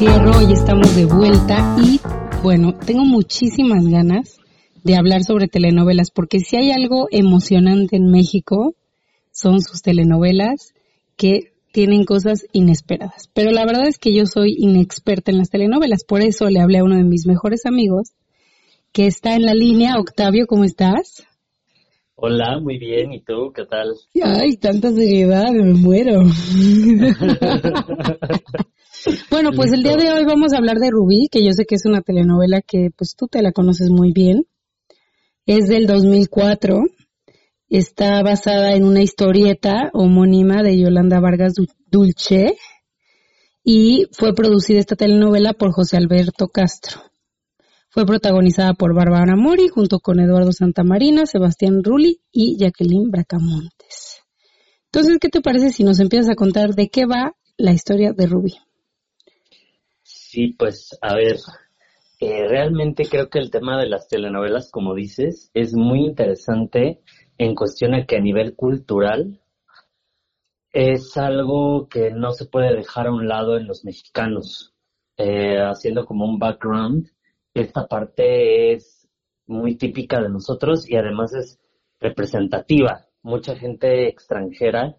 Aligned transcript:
encierro 0.00 0.48
y 0.48 0.52
estamos 0.52 0.94
de 0.94 1.06
vuelta 1.06 1.76
y 1.82 1.98
bueno, 2.44 2.72
tengo 2.72 3.04
muchísimas 3.04 3.84
ganas 3.84 4.38
de 4.84 4.94
hablar 4.94 5.24
sobre 5.24 5.48
telenovelas 5.48 6.12
porque 6.12 6.38
si 6.38 6.54
hay 6.54 6.70
algo 6.70 7.08
emocionante 7.10 7.96
en 7.96 8.08
México 8.08 8.76
son 9.32 9.60
sus 9.60 9.82
telenovelas 9.82 10.72
que 11.16 11.52
tienen 11.72 12.04
cosas 12.04 12.46
inesperadas. 12.52 13.28
Pero 13.34 13.50
la 13.50 13.66
verdad 13.66 13.88
es 13.88 13.98
que 13.98 14.14
yo 14.14 14.26
soy 14.26 14.54
inexperta 14.56 15.32
en 15.32 15.38
las 15.38 15.50
telenovelas, 15.50 16.04
por 16.04 16.20
eso 16.20 16.48
le 16.48 16.60
hablé 16.60 16.78
a 16.78 16.84
uno 16.84 16.94
de 16.94 17.02
mis 17.02 17.26
mejores 17.26 17.66
amigos 17.66 18.12
que 18.92 19.08
está 19.08 19.34
en 19.34 19.42
la 19.42 19.54
línea. 19.54 19.98
Octavio, 19.98 20.46
¿cómo 20.46 20.62
estás? 20.62 21.26
Hola, 22.14 22.60
muy 22.60 22.78
bien. 22.78 23.12
¿Y 23.12 23.22
tú? 23.22 23.52
¿Qué 23.52 23.64
tal? 23.64 23.94
Ay, 24.22 24.58
tanta 24.58 24.92
seriedad, 24.92 25.50
me 25.50 25.74
muero. 25.74 26.22
bueno, 29.30 29.50
pues 29.54 29.72
el 29.72 29.82
día 29.82 29.96
de 29.96 30.12
hoy 30.12 30.24
vamos 30.24 30.52
a 30.52 30.58
hablar 30.58 30.76
de 30.78 30.90
Rubí, 30.90 31.28
que 31.30 31.44
yo 31.44 31.52
sé 31.52 31.64
que 31.64 31.76
es 31.76 31.86
una 31.86 32.02
telenovela 32.02 32.62
que 32.62 32.90
pues 32.96 33.14
tú 33.16 33.26
te 33.26 33.42
la 33.42 33.52
conoces 33.52 33.90
muy 33.90 34.12
bien. 34.12 34.46
Es 35.46 35.68
del 35.68 35.86
2004. 35.86 36.84
Está 37.68 38.22
basada 38.22 38.74
en 38.74 38.84
una 38.84 39.02
historieta 39.02 39.90
homónima 39.92 40.62
de 40.62 40.78
Yolanda 40.78 41.20
Vargas 41.20 41.54
Dulce 41.86 42.56
y 43.62 44.06
fue 44.12 44.34
producida 44.34 44.80
esta 44.80 44.96
telenovela 44.96 45.52
por 45.52 45.72
José 45.72 45.96
Alberto 45.96 46.48
Castro. 46.48 47.02
Fue 47.90 48.06
protagonizada 48.06 48.74
por 48.74 48.94
Bárbara 48.94 49.36
Mori 49.36 49.68
junto 49.68 50.00
con 50.00 50.20
Eduardo 50.20 50.52
Santamarina, 50.52 51.26
Sebastián 51.26 51.82
Rulli 51.82 52.20
y 52.30 52.58
Jacqueline 52.58 53.10
Bracamontes. 53.10 54.22
Entonces, 54.86 55.18
¿qué 55.20 55.28
te 55.28 55.40
parece 55.40 55.70
si 55.70 55.84
nos 55.84 56.00
empiezas 56.00 56.30
a 56.30 56.34
contar 56.34 56.74
de 56.74 56.88
qué 56.88 57.04
va 57.06 57.34
la 57.56 57.72
historia 57.72 58.12
de 58.12 58.26
Rubí? 58.26 58.54
Sí, 60.30 60.48
pues 60.48 60.90
a 61.00 61.14
ver, 61.14 61.36
eh, 62.20 62.46
realmente 62.46 63.08
creo 63.08 63.30
que 63.30 63.38
el 63.38 63.50
tema 63.50 63.80
de 63.80 63.88
las 63.88 64.08
telenovelas, 64.08 64.70
como 64.70 64.94
dices, 64.94 65.50
es 65.54 65.72
muy 65.72 66.04
interesante 66.04 67.00
en 67.38 67.54
cuestión 67.54 67.94
a 67.94 68.04
que 68.04 68.16
a 68.16 68.20
nivel 68.20 68.54
cultural 68.54 69.40
es 70.70 71.16
algo 71.16 71.88
que 71.88 72.10
no 72.10 72.32
se 72.32 72.44
puede 72.44 72.76
dejar 72.76 73.06
a 73.06 73.12
un 73.12 73.26
lado 73.26 73.56
en 73.56 73.66
los 73.66 73.86
mexicanos. 73.86 74.74
Eh, 75.16 75.62
haciendo 75.62 76.04
como 76.04 76.26
un 76.26 76.38
background, 76.38 77.08
esta 77.54 77.86
parte 77.86 78.74
es 78.74 79.08
muy 79.46 79.76
típica 79.76 80.20
de 80.20 80.28
nosotros 80.28 80.86
y 80.90 80.96
además 80.96 81.32
es 81.32 81.58
representativa. 82.00 83.06
Mucha 83.22 83.56
gente 83.56 84.08
extranjera 84.08 84.94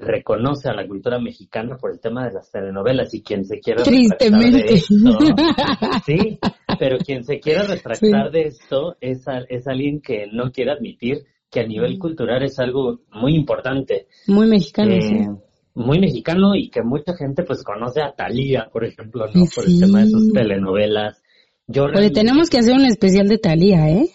reconoce 0.00 0.68
a 0.68 0.74
la 0.74 0.86
cultura 0.86 1.20
mexicana 1.20 1.76
por 1.76 1.92
el 1.92 2.00
tema 2.00 2.26
de 2.26 2.32
las 2.32 2.50
telenovelas 2.50 3.14
y 3.14 3.22
quien 3.22 3.44
se 3.44 3.60
quiera 3.60 3.82
Tristemente. 3.82 4.58
de 4.58 4.74
esto, 4.74 4.94
sí, 6.06 6.38
pero 6.78 6.98
quien 6.98 7.22
se 7.24 7.38
quiera 7.38 7.62
retractar 7.64 8.30
de 8.30 8.42
esto 8.42 8.96
es, 9.00 9.24
es 9.48 9.68
alguien 9.68 10.00
que 10.00 10.26
no 10.32 10.50
quiere 10.50 10.72
admitir 10.72 11.24
que 11.50 11.60
a 11.60 11.66
nivel 11.66 11.98
cultural 11.98 12.42
es 12.42 12.58
algo 12.58 13.00
muy 13.12 13.34
importante. 13.34 14.06
Muy 14.26 14.46
mexicano, 14.46 14.92
sí. 15.00 15.14
Eh, 15.14 15.28
muy 15.74 16.00
mexicano 16.00 16.54
y 16.54 16.68
que 16.70 16.82
mucha 16.82 17.14
gente 17.16 17.44
pues 17.44 17.62
conoce 17.62 18.02
a 18.02 18.12
Talía, 18.12 18.68
por 18.72 18.84
ejemplo, 18.84 19.26
¿no? 19.32 19.44
Por 19.54 19.64
el 19.66 19.78
tema 19.78 20.00
de 20.00 20.08
sus 20.08 20.32
telenovelas 20.32 21.20
Oye, 21.78 22.10
tenemos 22.10 22.50
que 22.50 22.58
hacer 22.58 22.74
un 22.74 22.84
especial 22.84 23.28
de 23.28 23.38
Talía, 23.38 23.88
¿eh? 23.88 24.06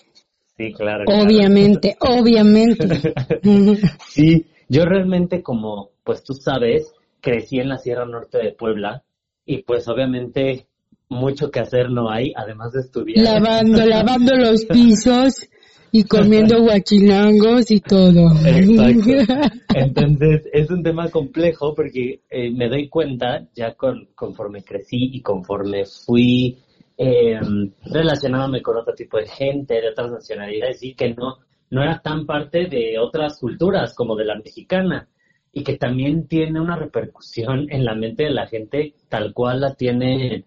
Sí, 0.58 0.73
claro. 0.73 1.05
Obviamente, 1.08 1.95
obviamente. 1.99 2.88
sí, 4.09 4.45
yo 4.67 4.85
realmente 4.85 5.41
como, 5.41 5.91
pues 6.03 6.23
tú 6.23 6.33
sabes, 6.33 6.94
crecí 7.21 7.59
en 7.59 7.69
la 7.69 7.77
Sierra 7.77 8.05
Norte 8.05 8.38
de 8.38 8.52
Puebla 8.52 9.03
y 9.45 9.63
pues 9.63 9.88
obviamente 9.88 10.67
mucho 11.09 11.52
que 11.52 11.59
hacer 11.59 11.89
no 11.89 12.09
hay, 12.09 12.33
además 12.36 12.73
de 12.73 12.81
estudiar. 12.81 13.23
Lavando, 13.23 13.86
lavando 13.86 14.36
los 14.36 14.65
pisos 14.65 15.48
y 15.92 16.04
comiendo 16.04 16.61
guachilangos 16.61 17.71
y 17.71 17.80
todo. 17.80 18.31
Exacto. 18.45 19.33
Entonces 19.75 20.48
es 20.52 20.70
un 20.70 20.83
tema 20.83 21.09
complejo 21.09 21.73
porque 21.73 22.21
eh, 22.30 22.52
me 22.52 22.67
doy 22.70 22.89
cuenta 22.89 23.48
ya 23.55 23.75
con, 23.75 24.09
conforme 24.15 24.64
crecí 24.64 25.09
y 25.14 25.21
conforme 25.21 25.86
fui 25.86 26.58
eh, 26.98 27.39
relacionándome 27.86 28.61
con 28.61 28.77
otro 28.77 28.93
tipo 28.93 29.17
de 29.17 29.27
gente, 29.27 29.75
de 29.75 29.89
otras 29.89 30.11
nacionalidades, 30.11 30.81
y 30.83 30.95
que 30.95 31.14
no, 31.14 31.39
no 31.75 31.83
era 31.83 31.99
tan 31.99 32.25
parte 32.25 32.67
de 32.67 32.97
otras 32.97 33.37
culturas 33.37 33.93
como 33.93 34.15
de 34.15 34.23
la 34.23 34.36
mexicana, 34.36 35.09
y 35.52 35.61
que 35.65 35.75
también 35.75 36.25
tiene 36.30 36.61
una 36.61 36.77
repercusión 36.77 37.67
en 37.69 37.83
la 37.83 37.95
mente 37.95 38.23
de 38.23 38.30
la 38.30 38.47
gente 38.47 38.93
tal 39.09 39.33
cual 39.33 39.59
la 39.59 39.73
tiene 39.75 40.45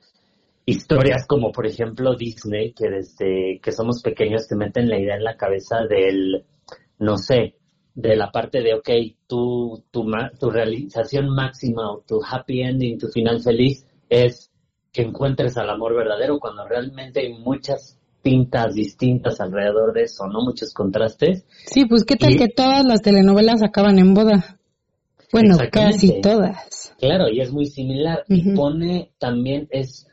historias 0.65 1.27
como 1.27 1.53
por 1.53 1.67
ejemplo 1.67 2.15
Disney, 2.15 2.73
que 2.73 2.89
desde 2.89 3.61
que 3.63 3.73
somos 3.73 4.01
pequeños 4.03 4.49
te 4.49 4.57
meten 4.57 4.89
la 4.89 4.99
idea 4.99 5.17
en 5.17 5.25
la 5.25 5.37
cabeza 5.37 5.81
del, 5.87 6.47
no 6.99 7.19
sé, 7.19 7.57
de 7.95 8.17
la 8.17 8.31
parte 8.31 8.63
de, 8.63 8.73
ok, 8.73 8.89
tu, 9.27 9.85
tu, 9.91 10.11
tu 10.41 10.51
realización 10.51 11.29
máxima 11.29 11.93
o 11.93 12.05
tu 12.07 12.21
happy 12.25 12.63
ending, 12.63 12.99
tu 12.99 13.09
final 13.09 13.43
feliz 13.43 13.87
es 14.09 14.51
que 14.91 15.03
encuentres 15.03 15.59
al 15.59 15.69
amor 15.69 15.95
verdadero 15.95 16.39
cuando 16.39 16.67
realmente 16.67 17.21
hay 17.21 17.35
muchas 17.35 17.98
tintas 18.29 18.75
distintas 18.75 19.41
alrededor 19.41 19.95
de 19.95 20.03
eso, 20.03 20.27
¿no? 20.27 20.43
Muchos 20.43 20.75
contrastes. 20.75 21.47
Sí, 21.65 21.87
pues 21.87 22.05
qué 22.05 22.17
tal 22.17 22.37
que 22.37 22.49
todas 22.49 22.85
las 22.85 23.01
telenovelas 23.01 23.63
acaban 23.63 23.99
en 23.99 24.13
boda. 24.13 24.59
Bueno, 25.33 25.57
casi 25.73 26.21
todas. 26.21 26.95
Claro, 26.99 27.29
y 27.29 27.41
es 27.41 27.51
muy 27.51 27.65
similar. 27.65 28.25
Y 28.29 28.53
pone 28.53 29.13
también, 29.19 29.67
es, 29.71 30.07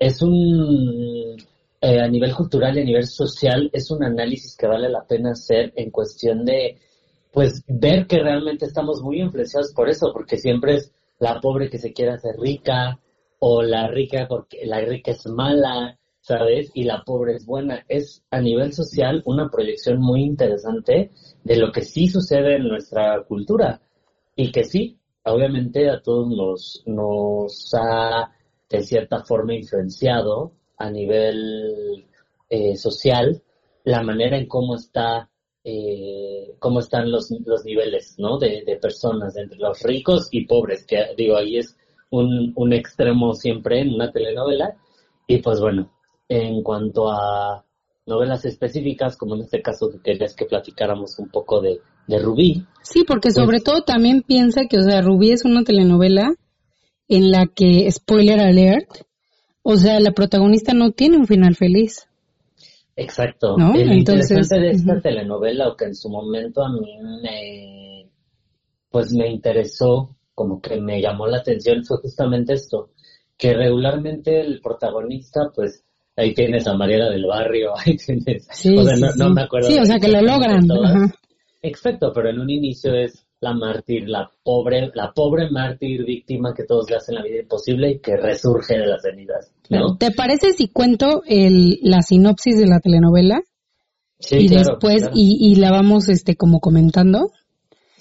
es 0.00 0.20
un, 0.20 1.36
eh, 1.80 2.00
a 2.00 2.08
nivel 2.08 2.34
cultural 2.34 2.76
y 2.76 2.80
a 2.80 2.84
nivel 2.84 3.06
social, 3.06 3.70
es 3.72 3.88
un 3.92 4.02
análisis 4.02 4.56
que 4.56 4.66
vale 4.66 4.88
la 4.88 5.04
pena 5.04 5.30
hacer 5.30 5.72
en 5.76 5.90
cuestión 5.90 6.44
de, 6.44 6.78
pues, 7.32 7.62
ver 7.68 8.08
que 8.08 8.18
realmente 8.18 8.66
estamos 8.66 9.00
muy 9.00 9.20
influenciados 9.20 9.72
por 9.72 9.88
eso, 9.88 10.10
porque 10.12 10.38
siempre 10.38 10.74
es 10.74 10.92
la 11.20 11.40
pobre 11.40 11.70
que 11.70 11.78
se 11.78 11.92
quiere 11.92 12.14
hacer 12.14 12.34
rica, 12.36 12.98
o 13.38 13.62
la 13.62 13.86
rica 13.86 14.26
porque 14.28 14.66
la 14.66 14.80
rica 14.80 15.12
es 15.12 15.24
mala, 15.26 15.99
¿sabes? 16.30 16.70
Y 16.74 16.84
la 16.84 17.02
pobre 17.02 17.34
es 17.34 17.44
buena. 17.44 17.84
Es 17.88 18.22
a 18.30 18.40
nivel 18.40 18.72
social 18.72 19.20
una 19.24 19.48
proyección 19.50 20.00
muy 20.00 20.22
interesante 20.22 21.10
de 21.42 21.56
lo 21.56 21.72
que 21.72 21.82
sí 21.82 22.06
sucede 22.06 22.56
en 22.56 22.68
nuestra 22.68 23.24
cultura 23.24 23.80
y 24.36 24.52
que 24.52 24.62
sí, 24.62 24.96
obviamente 25.24 25.90
a 25.90 26.00
todos 26.00 26.28
nos, 26.28 26.82
nos 26.86 27.74
ha 27.74 28.30
de 28.68 28.82
cierta 28.82 29.24
forma 29.24 29.54
influenciado 29.54 30.52
a 30.78 30.88
nivel 30.88 32.06
eh, 32.48 32.76
social 32.76 33.42
la 33.82 34.02
manera 34.02 34.38
en 34.38 34.46
cómo 34.46 34.76
está 34.76 35.28
eh, 35.64 36.54
cómo 36.60 36.78
están 36.78 37.10
los, 37.10 37.28
los 37.44 37.64
niveles 37.64 38.14
¿no? 38.18 38.38
de, 38.38 38.62
de 38.64 38.76
personas 38.76 39.36
entre 39.36 39.58
los 39.58 39.82
ricos 39.82 40.28
y 40.30 40.46
pobres 40.46 40.86
que 40.86 41.06
digo 41.16 41.36
ahí 41.36 41.58
es 41.58 41.76
un, 42.10 42.52
un 42.54 42.72
extremo 42.72 43.34
siempre 43.34 43.80
en 43.80 43.94
una 43.94 44.12
telenovela. 44.12 44.76
Y 45.26 45.38
pues 45.38 45.60
bueno, 45.60 45.90
en 46.30 46.62
cuanto 46.62 47.10
a 47.10 47.64
novelas 48.06 48.44
específicas, 48.44 49.16
como 49.16 49.34
en 49.34 49.42
este 49.42 49.60
caso 49.60 49.90
que 49.90 50.00
querías 50.00 50.36
que 50.36 50.46
platicáramos 50.46 51.18
un 51.18 51.28
poco 51.28 51.60
de, 51.60 51.80
de 52.06 52.18
Rubí. 52.20 52.64
Sí, 52.82 53.04
porque 53.06 53.32
sobre 53.32 53.58
pues 53.58 53.64
todo 53.64 53.82
también 53.82 54.22
piensa 54.22 54.62
que, 54.70 54.78
o 54.78 54.82
sea, 54.82 55.02
Rubí 55.02 55.32
es 55.32 55.44
una 55.44 55.64
telenovela 55.64 56.34
en 57.08 57.32
la 57.32 57.46
que, 57.48 57.90
spoiler 57.90 58.38
alert, 58.38 58.88
o 59.62 59.76
sea, 59.76 59.98
la 59.98 60.12
protagonista 60.12 60.72
no 60.72 60.92
tiene 60.92 61.16
un 61.16 61.26
final 61.26 61.56
feliz. 61.56 62.06
Exacto. 62.94 63.56
El 63.74 63.92
interesante 63.92 64.60
de 64.60 64.70
esta 64.70 65.00
telenovela, 65.00 65.68
o 65.68 65.76
que 65.76 65.86
en 65.86 65.96
su 65.96 66.08
momento 66.08 66.62
a 66.62 66.70
mí 66.70 66.96
me, 67.22 68.08
pues 68.88 69.12
me 69.12 69.28
interesó, 69.28 70.16
como 70.32 70.60
que 70.60 70.80
me 70.80 71.02
llamó 71.02 71.26
la 71.26 71.38
atención 71.38 71.84
fue 71.84 71.96
justamente 71.98 72.52
esto, 72.52 72.90
que 73.36 73.52
regularmente 73.52 74.40
el 74.40 74.60
protagonista, 74.60 75.50
pues, 75.52 75.84
ahí 76.20 76.34
tienes 76.34 76.66
a 76.66 76.74
Mariela 76.74 77.10
del 77.10 77.26
Barrio, 77.26 77.72
ahí 77.84 77.96
tienes, 77.96 78.46
sí, 78.52 78.76
o 78.76 78.84
sea, 78.84 78.96
no, 79.16 79.30
me 79.30 79.42
acuerdo. 79.42 79.68
Sí, 79.68 79.78
o 79.78 79.84
sea, 79.84 79.98
que 79.98 80.08
lo 80.08 80.20
logran. 80.20 80.66
Exacto, 81.62 82.12
pero 82.14 82.30
en 82.30 82.38
un 82.38 82.48
inicio 82.48 82.94
es 82.94 83.26
la 83.40 83.54
mártir, 83.54 84.08
la 84.08 84.30
pobre, 84.42 84.90
la 84.94 85.12
pobre 85.12 85.50
mártir 85.50 86.04
víctima 86.04 86.52
que 86.54 86.64
todos 86.64 86.90
le 86.90 86.96
hacen 86.96 87.14
la 87.14 87.22
vida 87.22 87.40
imposible 87.40 87.90
y 87.90 87.98
que 87.98 88.16
resurge 88.16 88.78
de 88.78 88.86
las 88.86 89.02
cenizas, 89.02 89.50
¿no? 89.68 89.96
¿Te 89.96 90.10
parece 90.10 90.52
si 90.52 90.68
cuento 90.68 91.22
el, 91.26 91.78
la 91.82 92.02
sinopsis 92.02 92.58
de 92.58 92.66
la 92.66 92.80
telenovela? 92.80 93.40
Sí, 94.18 94.36
y 94.40 94.48
después, 94.48 95.08
y, 95.14 95.38
y 95.40 95.56
la 95.56 95.70
vamos 95.70 96.08
este 96.10 96.36
como 96.36 96.60
comentando. 96.60 97.30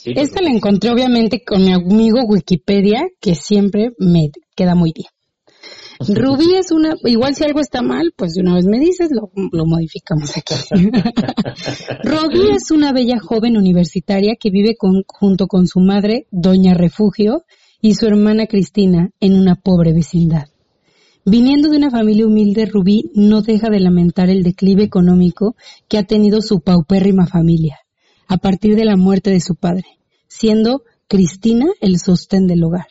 Esta 0.03 0.41
la 0.41 0.49
encontré 0.49 0.91
obviamente 0.91 1.43
con 1.43 1.63
mi 1.63 1.73
amigo 1.73 2.19
Wikipedia, 2.25 3.07
que 3.19 3.35
siempre 3.35 3.91
me 3.97 4.31
queda 4.55 4.75
muy 4.75 4.93
bien. 4.93 5.07
Rubí 5.99 6.55
es 6.55 6.71
una, 6.71 6.95
igual 7.03 7.35
si 7.35 7.43
algo 7.43 7.59
está 7.59 7.81
mal, 7.81 8.13
pues 8.15 8.33
de 8.33 8.41
una 8.41 8.55
vez 8.55 8.65
me 8.65 8.79
dices, 8.79 9.09
lo, 9.11 9.31
modificamos 9.65 10.35
aquí. 10.37 10.55
Rubí 12.03 12.51
es 12.55 12.71
una 12.71 12.93
bella 12.93 13.19
joven 13.19 13.57
universitaria 13.57 14.35
que 14.39 14.49
vive 14.49 14.75
con, 14.77 15.03
junto 15.05 15.47
con 15.47 15.67
su 15.67 15.81
madre, 15.81 16.25
Doña 16.31 16.73
Refugio, 16.73 17.43
y 17.81 17.95
su 17.95 18.07
hermana 18.07 18.47
Cristina 18.47 19.11
en 19.19 19.35
una 19.35 19.55
pobre 19.55 19.91
vecindad. 19.91 20.47
Viniendo 21.25 21.69
de 21.69 21.77
una 21.77 21.91
familia 21.91 22.25
humilde, 22.25 22.65
Rubí 22.65 23.11
no 23.13 23.41
deja 23.41 23.69
de 23.69 23.81
lamentar 23.81 24.29
el 24.29 24.41
declive 24.41 24.83
económico 24.83 25.55
que 25.89 25.97
ha 25.97 26.03
tenido 26.03 26.41
su 26.41 26.61
paupérrima 26.61 27.27
familia 27.27 27.79
a 28.27 28.37
partir 28.37 28.75
de 28.75 28.85
la 28.85 28.95
muerte 28.95 29.31
de 29.31 29.41
su 29.41 29.55
padre, 29.55 29.85
siendo 30.27 30.83
Cristina 31.07 31.65
el 31.81 31.99
sostén 31.99 32.47
del 32.47 32.63
hogar. 32.63 32.87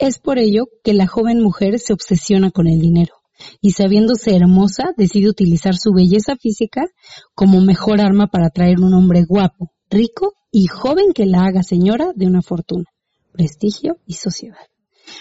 Es 0.00 0.18
por 0.18 0.38
ello 0.38 0.64
que 0.82 0.94
la 0.94 1.06
joven 1.06 1.42
mujer 1.42 1.78
se 1.78 1.92
obsesiona 1.92 2.50
con 2.50 2.66
el 2.66 2.80
dinero 2.80 3.16
y 3.60 3.72
sabiéndose 3.72 4.34
hermosa 4.34 4.94
decide 4.96 5.28
utilizar 5.28 5.76
su 5.76 5.92
belleza 5.92 6.36
física 6.36 6.86
como 7.34 7.60
mejor 7.60 8.00
arma 8.00 8.28
para 8.28 8.46
atraer 8.46 8.80
un 8.80 8.94
hombre 8.94 9.24
guapo, 9.24 9.72
rico 9.90 10.32
y 10.50 10.68
joven 10.68 11.12
que 11.14 11.26
la 11.26 11.42
haga 11.42 11.62
señora 11.62 12.12
de 12.14 12.26
una 12.26 12.40
fortuna, 12.40 12.86
prestigio 13.32 13.98
y 14.06 14.14
sociedad. 14.14 14.56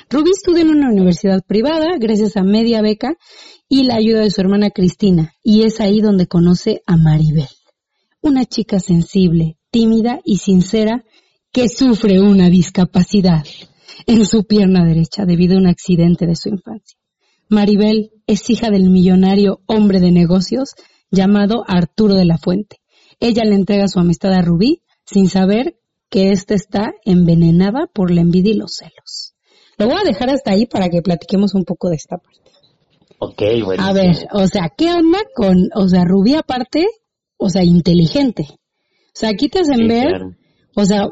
Ruby 0.09 0.31
estudia 0.31 0.61
en 0.61 0.69
una 0.69 0.89
universidad 0.89 1.43
privada 1.45 1.97
gracias 1.99 2.37
a 2.37 2.43
media 2.43 2.81
beca 2.81 3.17
y 3.67 3.83
la 3.83 3.95
ayuda 3.95 4.21
de 4.21 4.31
su 4.31 4.39
hermana 4.39 4.69
Cristina, 4.69 5.33
y 5.43 5.63
es 5.63 5.81
ahí 5.81 5.99
donde 5.99 6.27
conoce 6.27 6.83
a 6.85 6.95
Maribel, 6.95 7.49
una 8.21 8.45
chica 8.45 8.79
sensible, 8.79 9.57
tímida 9.71 10.21
y 10.23 10.37
sincera 10.37 11.03
que 11.51 11.67
sufre 11.67 12.21
una 12.21 12.49
discapacidad 12.49 13.43
en 14.05 14.25
su 14.25 14.45
pierna 14.45 14.85
derecha 14.85 15.25
debido 15.25 15.55
a 15.55 15.59
un 15.59 15.67
accidente 15.67 16.25
de 16.25 16.35
su 16.35 16.49
infancia. 16.49 16.97
Maribel 17.49 18.11
es 18.27 18.49
hija 18.49 18.69
del 18.69 18.89
millonario 18.89 19.61
hombre 19.65 19.99
de 19.99 20.11
negocios 20.11 20.75
llamado 21.09 21.63
Arturo 21.67 22.13
de 22.15 22.25
la 22.25 22.37
Fuente. 22.37 22.77
Ella 23.19 23.43
le 23.43 23.55
entrega 23.55 23.87
su 23.87 23.99
amistad 23.99 24.33
a 24.33 24.41
Rubí 24.41 24.83
sin 25.05 25.27
saber 25.27 25.75
que 26.09 26.31
ésta 26.31 26.53
está 26.53 26.91
envenenada 27.05 27.87
por 27.93 28.11
la 28.11 28.21
envidia 28.21 28.51
y 28.51 28.57
los 28.57 28.75
celos. 28.75 29.33
Lo 29.77 29.87
voy 29.87 29.97
a 29.99 30.07
dejar 30.07 30.29
hasta 30.29 30.51
ahí 30.51 30.65
para 30.65 30.89
que 30.89 31.01
platiquemos 31.01 31.55
un 31.55 31.63
poco 31.63 31.89
de 31.89 31.95
esta 31.95 32.17
parte. 32.17 32.51
Ok, 33.19 33.41
bueno. 33.63 33.83
A 33.83 33.93
ver, 33.93 34.27
o 34.31 34.47
sea, 34.47 34.71
¿qué 34.77 34.91
onda 34.91 35.19
con, 35.35 35.69
o 35.75 35.87
sea, 35.87 36.05
Rubí 36.05 36.35
aparte, 36.35 36.85
o 37.37 37.49
sea, 37.49 37.63
inteligente? 37.63 38.45
O 38.49 39.19
sea, 39.19 39.29
aquí 39.29 39.49
te 39.49 39.59
hacen 39.59 39.87
ver, 39.87 40.37
o 40.75 40.85
sea, 40.85 41.07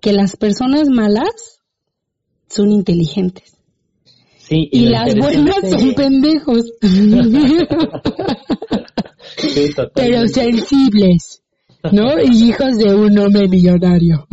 que 0.00 0.12
las 0.12 0.36
personas 0.36 0.88
malas 0.88 1.59
son 2.50 2.72
inteligentes. 2.72 3.56
Sí, 4.38 4.68
y, 4.72 4.88
las 4.88 5.14
buenas 5.14 5.70
son 5.70 5.94
pendejos. 5.94 6.72
Pero 9.94 10.26
sensibles, 10.26 11.42
¿no? 11.92 12.20
Y 12.20 12.48
hijos 12.48 12.76
de 12.76 12.92
un 12.94 13.16
hombre 13.16 13.46
millonario. 13.48 14.26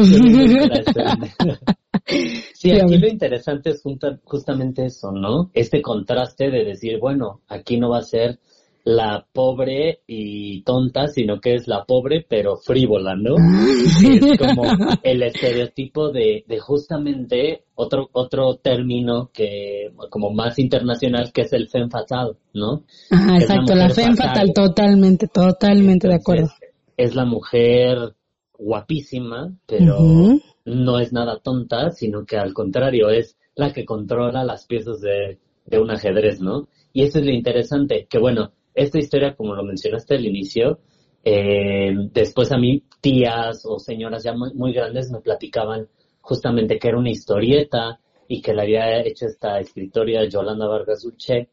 Sí, 2.53 2.71
aquí 2.81 2.97
lo 2.97 3.07
interesante 3.07 3.69
es 3.69 3.83
justamente 4.23 4.87
eso, 4.87 5.11
¿no? 5.11 5.51
Este 5.53 5.83
contraste 5.83 6.49
de 6.49 6.65
decir, 6.65 6.97
bueno, 6.99 7.41
aquí 7.47 7.77
no 7.77 7.91
va 7.91 7.99
a 7.99 8.03
ser 8.03 8.39
la 8.87 9.25
pobre 9.33 9.99
y 10.07 10.61
tonta, 10.63 11.07
sino 11.07 11.41
que 11.41 11.55
es 11.55 11.67
la 11.67 11.83
pobre 11.83 12.25
pero 12.27 12.55
frívola, 12.55 13.17
¿no? 13.17 13.35
es 13.35 14.37
como 14.37 14.63
el 15.03 15.23
estereotipo 15.23 16.09
de, 16.09 16.45
de 16.47 16.59
justamente 16.59 17.65
otro 17.75 18.07
otro 18.13 18.55
término 18.55 19.29
que 19.33 19.91
como 20.09 20.31
más 20.31 20.57
internacional 20.57 21.33
que 21.33 21.41
es 21.41 21.51
el 21.51 21.67
femme 21.67 21.89
fatal, 21.89 22.37
¿no? 22.53 22.85
Ajá, 23.11 23.35
exacto, 23.35 23.75
la, 23.75 23.89
femme 23.89 24.15
fatal, 24.15 24.53
totalmente, 24.53 25.27
totalmente 25.27 26.07
de 26.07 26.15
acuerdo. 26.15 26.47
Es 26.95 27.13
la 27.13 27.25
mujer 27.25 28.15
guapísima, 28.57 29.51
pero 29.65 29.97
no 30.63 30.99
es 30.99 31.11
nada 31.11 31.39
tonta, 31.43 31.91
sino 31.91 32.25
que 32.25 32.37
al 32.37 32.53
contrario 32.53 33.09
es 33.09 33.37
la 33.53 33.73
que 33.73 33.83
controla 33.83 34.45
las 34.45 34.65
piezas 34.65 35.01
de, 35.01 35.39
de 35.65 35.77
un 35.77 35.91
ajedrez, 35.91 36.39
¿no? 36.39 36.69
Y 36.93 37.03
eso 37.03 37.19
es 37.19 37.25
lo 37.25 37.31
interesante, 37.31 38.07
que 38.09 38.17
bueno, 38.17 38.53
esta 38.77 38.99
historia, 38.99 39.35
como 39.35 39.55
lo 39.55 39.63
mencionaste 39.63 40.15
al 40.15 40.25
inicio, 40.25 40.79
eh, 41.23 41.93
después 42.13 42.51
a 42.51 42.57
mí 42.57 42.83
tías 43.01 43.65
o 43.65 43.79
señoras 43.79 44.23
ya 44.23 44.33
muy, 44.33 44.71
grandes 44.71 45.11
me 45.11 45.19
platicaban 45.19 45.87
justamente 46.21 46.77
que 46.77 46.87
era 46.87 46.97
una 46.97 47.09
historieta 47.09 47.99
y 48.27 48.41
que 48.41 48.53
la 48.53 48.63
había 48.63 49.01
hecho 49.01 49.25
esta 49.25 49.59
escritora 49.59 50.27
Yolanda 50.29 50.67
Vargas 50.67 51.01
Dulce. 51.03 51.49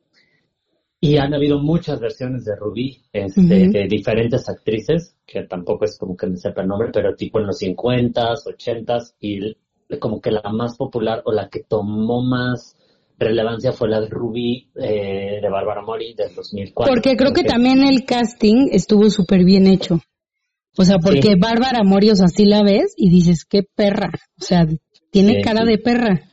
Y 1.01 1.17
han 1.17 1.35
habido 1.35 1.59
muchas 1.59 2.01
versiones 2.01 2.45
de 2.45 2.57
Rubí, 2.57 3.03
este, 3.13 3.69
de 3.69 3.87
diferentes 3.89 4.49
actrices, 4.49 5.17
que 5.27 5.43
tampoco 5.43 5.85
es 5.85 5.99
como 5.99 6.17
que 6.17 6.27
me 6.27 6.37
sepa 6.37 6.63
el 6.63 6.69
nombre, 6.69 6.89
pero 6.93 7.15
tipo 7.15 7.39
en 7.41 7.47
los 7.47 7.61
50s, 7.61 8.47
80s, 8.47 9.15
y 9.21 9.57
como 9.99 10.21
que 10.21 10.31
la 10.31 10.51
más 10.51 10.77
popular 10.77 11.23
o 11.27 11.33
la 11.33 11.49
que 11.49 11.63
tomó 11.63 12.23
más 12.23 12.77
relevancia 13.19 13.73
fue 13.73 13.89
la 13.89 14.01
de 14.01 14.09
Ruby 14.09 14.71
eh, 14.77 15.41
de 15.41 15.49
Bárbara 15.51 15.83
Mori 15.83 16.15
del 16.15 16.35
2004. 16.35 16.93
Porque 16.93 17.17
creo 17.17 17.33
que 17.33 17.45
también 17.45 17.85
el 17.85 18.05
casting 18.05 18.69
estuvo 18.73 19.09
súper 19.11 19.45
bien 19.45 19.67
hecho. 19.67 20.01
O 20.77 20.85
sea, 20.85 20.97
porque 20.99 21.37
Bárbara 21.39 21.85
Mori, 21.85 22.11
o 22.11 22.17
sea, 22.17 22.27
sí 22.29 22.45
la 22.45 22.63
ves 22.63 22.95
y 22.97 23.09
dices, 23.09 23.45
qué 23.45 23.63
perra. 23.63 24.11
O 24.41 24.45
sea, 24.45 24.67
tiene 25.11 25.41
cara 25.41 25.65
de 25.65 25.79
perra. 25.79 26.29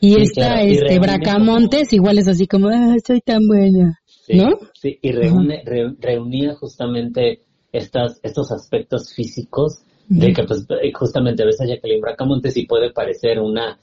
Y 0.00 0.20
esta, 0.20 0.62
este, 0.62 0.98
Bracamontes, 0.98 1.92
igual 1.92 2.18
es 2.18 2.28
así 2.28 2.46
como, 2.46 2.68
ah, 2.68 2.94
soy 3.06 3.20
tan 3.20 3.46
buena. 3.46 3.98
¿No? 4.28 4.58
Sí, 4.74 4.98
y 5.00 5.12
reúne, 5.12 5.62
reunía 5.98 6.54
justamente 6.54 7.42
estas, 7.72 8.20
estos 8.22 8.52
aspectos 8.52 9.12
físicos 9.14 9.82
de 10.08 10.32
que 10.32 10.42
pues 10.42 10.66
justamente 10.94 11.44
ves 11.44 11.60
a 11.60 11.66
Jacqueline 11.66 12.00
Bracamontes 12.00 12.56
y 12.56 12.66
puede 12.66 12.92
parecer 12.92 13.38
una 13.38 13.78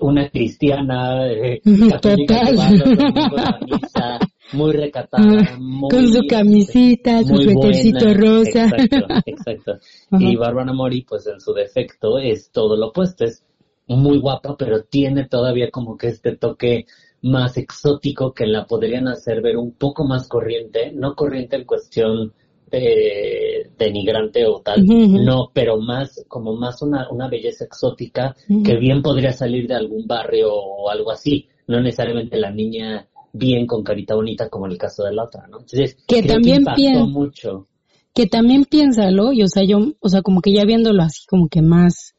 una 0.00 0.30
cristiana 0.30 1.30
eh, 1.30 1.60
muy 4.52 4.72
recatada, 4.72 5.58
con 5.90 6.08
su 6.08 6.26
camisita, 6.28 7.22
su 7.24 7.36
suétercito 7.36 8.14
rosa. 8.14 8.66
Exacto, 8.66 9.06
exacto. 9.26 9.72
Y 10.18 10.36
Bárbara 10.36 10.72
Mori, 10.72 11.02
pues 11.02 11.26
en 11.26 11.40
su 11.40 11.52
defecto 11.52 12.18
es 12.18 12.50
todo 12.50 12.76
lo 12.76 12.88
opuesto, 12.88 13.24
es 13.24 13.44
muy 13.86 14.18
guapa, 14.18 14.56
pero 14.56 14.84
tiene 14.84 15.28
todavía 15.28 15.70
como 15.70 15.96
que 15.96 16.08
este 16.08 16.36
toque 16.36 16.86
más 17.22 17.56
exótico 17.56 18.32
que 18.32 18.46
la 18.46 18.66
podrían 18.66 19.08
hacer 19.08 19.42
ver 19.42 19.56
un 19.56 19.72
poco 19.72 20.04
más 20.04 20.28
corriente, 20.28 20.92
no 20.94 21.14
corriente 21.14 21.56
en 21.56 21.64
cuestión 21.64 22.32
de 22.70 23.70
denigrante 23.78 24.46
o 24.46 24.60
tal, 24.60 24.84
no, 24.86 25.50
pero 25.52 25.78
más, 25.78 26.24
como 26.28 26.56
más 26.56 26.82
una, 26.82 27.08
una 27.10 27.28
belleza 27.28 27.64
exótica 27.64 28.34
que 28.64 28.76
bien 28.76 29.02
podría 29.02 29.32
salir 29.32 29.66
de 29.68 29.74
algún 29.74 30.06
barrio 30.06 30.52
o 30.52 30.90
algo 30.90 31.10
así, 31.10 31.48
no 31.66 31.80
necesariamente 31.80 32.36
la 32.36 32.50
niña 32.50 33.08
bien 33.32 33.66
con 33.66 33.82
carita 33.82 34.14
bonita 34.14 34.48
como 34.48 34.66
en 34.66 34.72
el 34.72 34.78
caso 34.78 35.04
de 35.04 35.12
la 35.12 35.24
otra, 35.24 35.46
¿no? 35.48 35.60
Entonces, 35.60 35.96
que 36.06 36.22
también 36.22 36.64
piensa 36.74 37.04
mucho. 37.04 37.68
Que 38.14 38.26
también 38.26 38.64
piénsalo, 38.64 39.32
y 39.32 39.42
o 39.42 39.48
sea, 39.48 39.64
yo, 39.64 39.78
o 39.98 40.08
sea, 40.08 40.22
como 40.22 40.40
que 40.40 40.52
ya 40.52 40.64
viéndolo 40.64 41.02
así 41.02 41.26
como 41.26 41.48
que 41.48 41.62
más, 41.62 42.14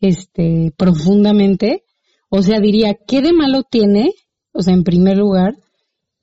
este, 0.00 0.72
profundamente, 0.76 1.82
o 2.28 2.42
sea, 2.42 2.60
diría, 2.60 2.96
¿qué 3.06 3.20
de 3.20 3.32
malo 3.32 3.64
tiene, 3.68 4.12
o 4.52 4.62
sea, 4.62 4.74
en 4.74 4.84
primer 4.84 5.18
lugar, 5.18 5.56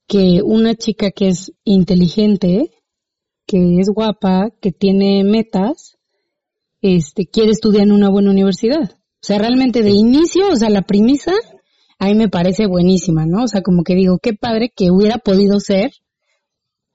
que 0.08 0.42
una 0.42 0.75
chica 0.75 1.12
que 1.12 1.28
es 1.28 1.52
inteligente, 1.66 2.72
que 3.48 3.80
es 3.80 3.89
guapa, 3.89 4.51
que 4.62 4.72
tiene 4.72 5.24
metas, 5.24 5.98
este, 6.82 7.25
quiere 7.25 7.51
estudiar 7.51 7.84
en 7.84 7.94
una 7.94 8.10
buena 8.10 8.30
universidad. 8.30 8.92
O 8.92 9.25
sea, 9.25 9.39
realmente 9.39 9.82
de 9.82 9.92
inicio, 9.92 10.50
o 10.51 10.56
sea, 10.56 10.70
la 10.70 10.84
premisa, 10.84 11.32
a 11.98 12.06
mí 12.08 12.16
me 12.16 12.30
parece 12.30 12.68
buenísima, 12.68 13.25
¿no? 13.25 13.46
O 13.46 13.48
sea, 13.48 13.62
como 13.62 13.84
que 13.84 13.96
digo, 13.96 14.20
qué 14.22 14.34
padre 14.34 14.72
que 14.75 14.92
hubiera 14.92 15.18
podido 15.18 15.60
ser, 15.60 15.92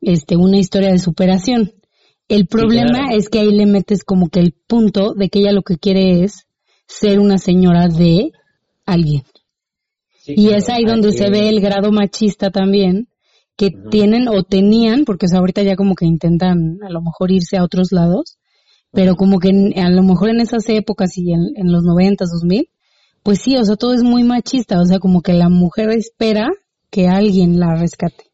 este, 0.01 0.37
una 0.37 0.59
historia 0.59 0.93
de 0.93 0.99
superación. 0.99 1.73
El 2.29 2.47
problema 2.47 3.13
es 3.13 3.29
que 3.29 3.41
ahí 3.41 3.51
le 3.51 3.67
metes 3.67 4.05
como 4.05 4.29
que 4.29 4.41
el 4.41 4.53
punto 4.53 5.15
de 5.15 5.29
que 5.29 5.41
ella 5.41 5.53
lo 5.53 5.63
que 5.63 5.79
quiere 5.79 6.23
es 6.23 6.47
ser 6.87 7.19
una 7.19 7.39
señora 7.39 7.89
de 7.89 8.33
alguien. 8.87 9.23
y 10.25 10.51
es 10.51 10.69
ahí 10.69 10.85
donde 10.85 11.11
se 11.11 11.31
ve 11.31 11.49
el 11.49 11.61
grado 11.61 11.91
machista 11.91 12.51
también, 12.51 13.09
que 13.63 13.71
tienen 13.93 14.27
o 14.27 14.43
tenían, 14.43 15.05
porque 15.05 15.27
ahorita 15.33 15.63
ya 15.63 15.77
como 15.77 15.95
que 15.95 16.05
intentan 16.05 16.79
a 16.83 16.91
lo 16.91 17.01
mejor 17.01 17.31
irse 17.31 17.57
a 17.57 17.63
otros 17.63 17.93
lados, 17.93 18.37
pero 18.91 19.15
como 19.15 19.39
que 19.39 19.51
a 19.77 19.89
lo 19.89 20.03
mejor 20.03 20.31
en 20.31 20.41
esas 20.41 20.69
épocas 20.69 21.17
y 21.17 21.33
en, 21.33 21.53
en 21.55 21.71
los 21.71 21.85
noventas, 21.85 22.31
dos 22.33 22.43
mil, 22.43 22.69
pues 23.23 23.39
sí, 23.39 23.57
o 23.57 23.65
sea, 23.65 23.77
todo 23.77 23.95
es 23.95 24.03
muy 24.03 24.25
machista, 24.25 24.81
o 24.81 24.85
sea, 24.85 24.99
como 24.99 25.23
que 25.23 25.33
la 25.33 25.49
mujer 25.49 25.91
espera 25.91 26.51
que 26.91 27.07
alguien 27.07 27.61
la 27.61 27.77
rescate. 27.77 28.25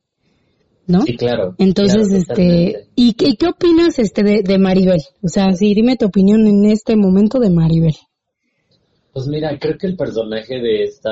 ¿No? 0.86 1.02
Sí, 1.02 1.18
claro. 1.18 1.54
Entonces, 1.58 2.10
este, 2.10 2.88
¿y 2.94 3.12
qué, 3.12 3.36
qué 3.38 3.48
opinas 3.48 3.98
este 3.98 4.22
de, 4.22 4.42
de 4.42 4.56
Maribel? 4.56 5.02
O 5.22 5.28
sea, 5.28 5.52
sí, 5.52 5.74
dime 5.74 5.96
tu 5.96 6.06
opinión 6.06 6.46
en 6.46 6.64
este 6.64 6.96
momento 6.96 7.38
de 7.38 7.50
Maribel. 7.50 7.96
Pues 9.12 9.26
mira, 9.26 9.50
creo 9.60 9.76
que 9.76 9.88
el 9.88 9.96
personaje 9.98 10.54
de 10.54 10.84
esta, 10.84 11.10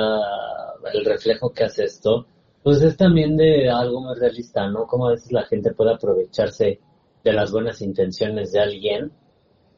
el 0.91 1.05
reflejo 1.05 1.51
que 1.51 1.65
hace 1.65 1.83
esto, 1.83 2.25
pues 2.67 2.81
es 2.81 2.97
también 2.97 3.37
de 3.37 3.69
algo 3.69 4.01
más 4.01 4.19
realista, 4.19 4.69
¿no? 4.69 4.87
Como 4.87 5.07
a 5.07 5.11
veces 5.11 5.31
la 5.31 5.45
gente 5.45 5.71
puede 5.71 5.93
aprovecharse 5.93 6.81
de 7.23 7.31
las 7.31 7.49
buenas 7.49 7.81
intenciones 7.81 8.51
de 8.51 8.59
alguien. 8.59 9.13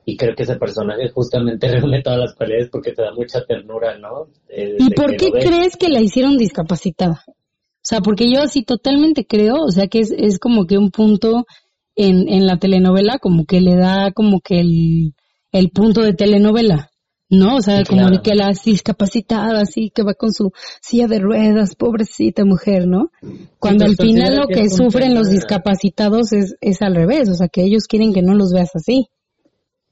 Y 0.06 0.18
creo 0.18 0.34
que 0.36 0.42
ese 0.42 0.56
personaje 0.56 1.08
justamente 1.10 1.68
reúne 1.72 2.02
todas 2.02 2.18
las 2.18 2.34
cualidades 2.34 2.70
porque 2.72 2.94
te 2.94 3.04
da 3.04 3.14
mucha 3.14 3.46
ternura, 3.46 3.96
¿no? 4.00 4.30
¿Y 4.50 4.90
por 4.96 5.16
qué 5.18 5.30
crees 5.30 5.78
que 5.78 5.90
la 5.90 6.02
hicieron 6.02 6.40
discapacitada? 6.40 7.24
O 7.28 7.84
sea, 7.84 8.02
porque 8.02 8.28
yo 8.28 8.42
así 8.42 8.64
totalmente 8.64 9.28
creo, 9.28 9.58
o 9.58 9.70
sea, 9.70 9.86
que 9.86 10.00
es, 10.00 10.10
es 10.10 10.40
como 10.40 10.66
que 10.66 10.80
un 10.80 10.90
punto 10.90 11.46
en, 11.96 12.28
en 12.28 12.48
la 12.48 12.58
telenovela, 12.58 13.20
como 13.20 13.46
que 13.46 13.62
le 13.62 13.76
da 13.76 14.12
como 14.14 14.42
que 14.42 14.62
el, 14.62 15.14
el 15.52 15.70
punto 15.70 16.02
de 16.02 16.16
telenovela. 16.16 16.90
¿No? 17.30 17.58
O 17.58 17.62
sea, 17.62 17.84
como 17.84 18.22
que 18.22 18.34
la 18.34 18.52
discapacitada, 18.66 19.62
así, 19.62 19.92
que 19.94 20.04
va 20.04 20.14
con 20.14 20.34
su 20.34 20.52
silla 20.82 21.08
de 21.08 21.20
ruedas, 21.20 21.76
pobrecita 21.76 22.44
mujer, 22.44 22.88
¿no? 22.88 23.12
Cuando 23.60 23.86
al 23.86 23.96
final 23.96 24.36
lo 24.36 24.48
que, 24.48 24.70
sufren 24.70 25.14
los 25.14 25.30
discapacitados 25.30 26.34
es, 26.34 26.56
es 26.60 26.82
al 26.82 26.96
revés, 26.96 27.30
o 27.30 27.36
sea, 27.36 27.48
que 27.48 27.64
ellos 27.64 27.86
quieren 27.88 28.14
que 28.14 28.24
no 28.24 28.34
los 28.34 28.52
veas 28.52 28.76
así. 28.76 29.10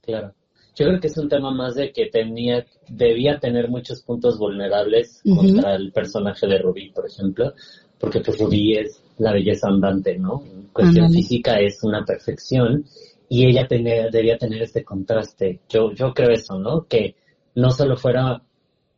Claro. 0.02 0.34
Yo 0.74 0.86
creo 0.86 1.00
que 1.00 1.08
es 1.08 1.18
un 1.18 1.28
tema 1.28 1.52
más 1.52 1.74
de 1.74 1.90
que 1.92 2.06
tenía, 2.06 2.64
debía 2.88 3.40
tener 3.40 3.68
muchos 3.68 4.02
puntos 4.02 4.38
vulnerables 4.38 5.20
contra 5.24 5.74
el 5.74 5.90
personaje 5.90 6.46
de 6.46 6.58
Rubí, 6.58 6.90
por 6.90 7.04
ejemplo, 7.04 7.52
porque 7.98 8.20
pues 8.20 8.38
Rubí 8.38 8.76
es 8.76 9.02
la 9.18 9.32
belleza 9.32 9.66
andante, 9.66 10.16
¿no? 10.16 10.44
En 10.44 10.68
cuestión 10.68 11.10
física 11.10 11.58
es 11.58 11.82
una 11.82 12.04
perfección 12.04 12.84
y 13.28 13.46
ella 13.46 13.66
tenía, 13.66 14.08
debía 14.08 14.38
tener 14.38 14.62
este 14.62 14.84
contraste. 14.84 15.60
Yo, 15.68 15.92
yo 15.94 16.14
creo 16.14 16.30
eso, 16.30 16.56
¿no? 16.60 16.86
Que 16.86 17.16
no 17.58 17.70
solo 17.72 17.96
fuera, 17.96 18.40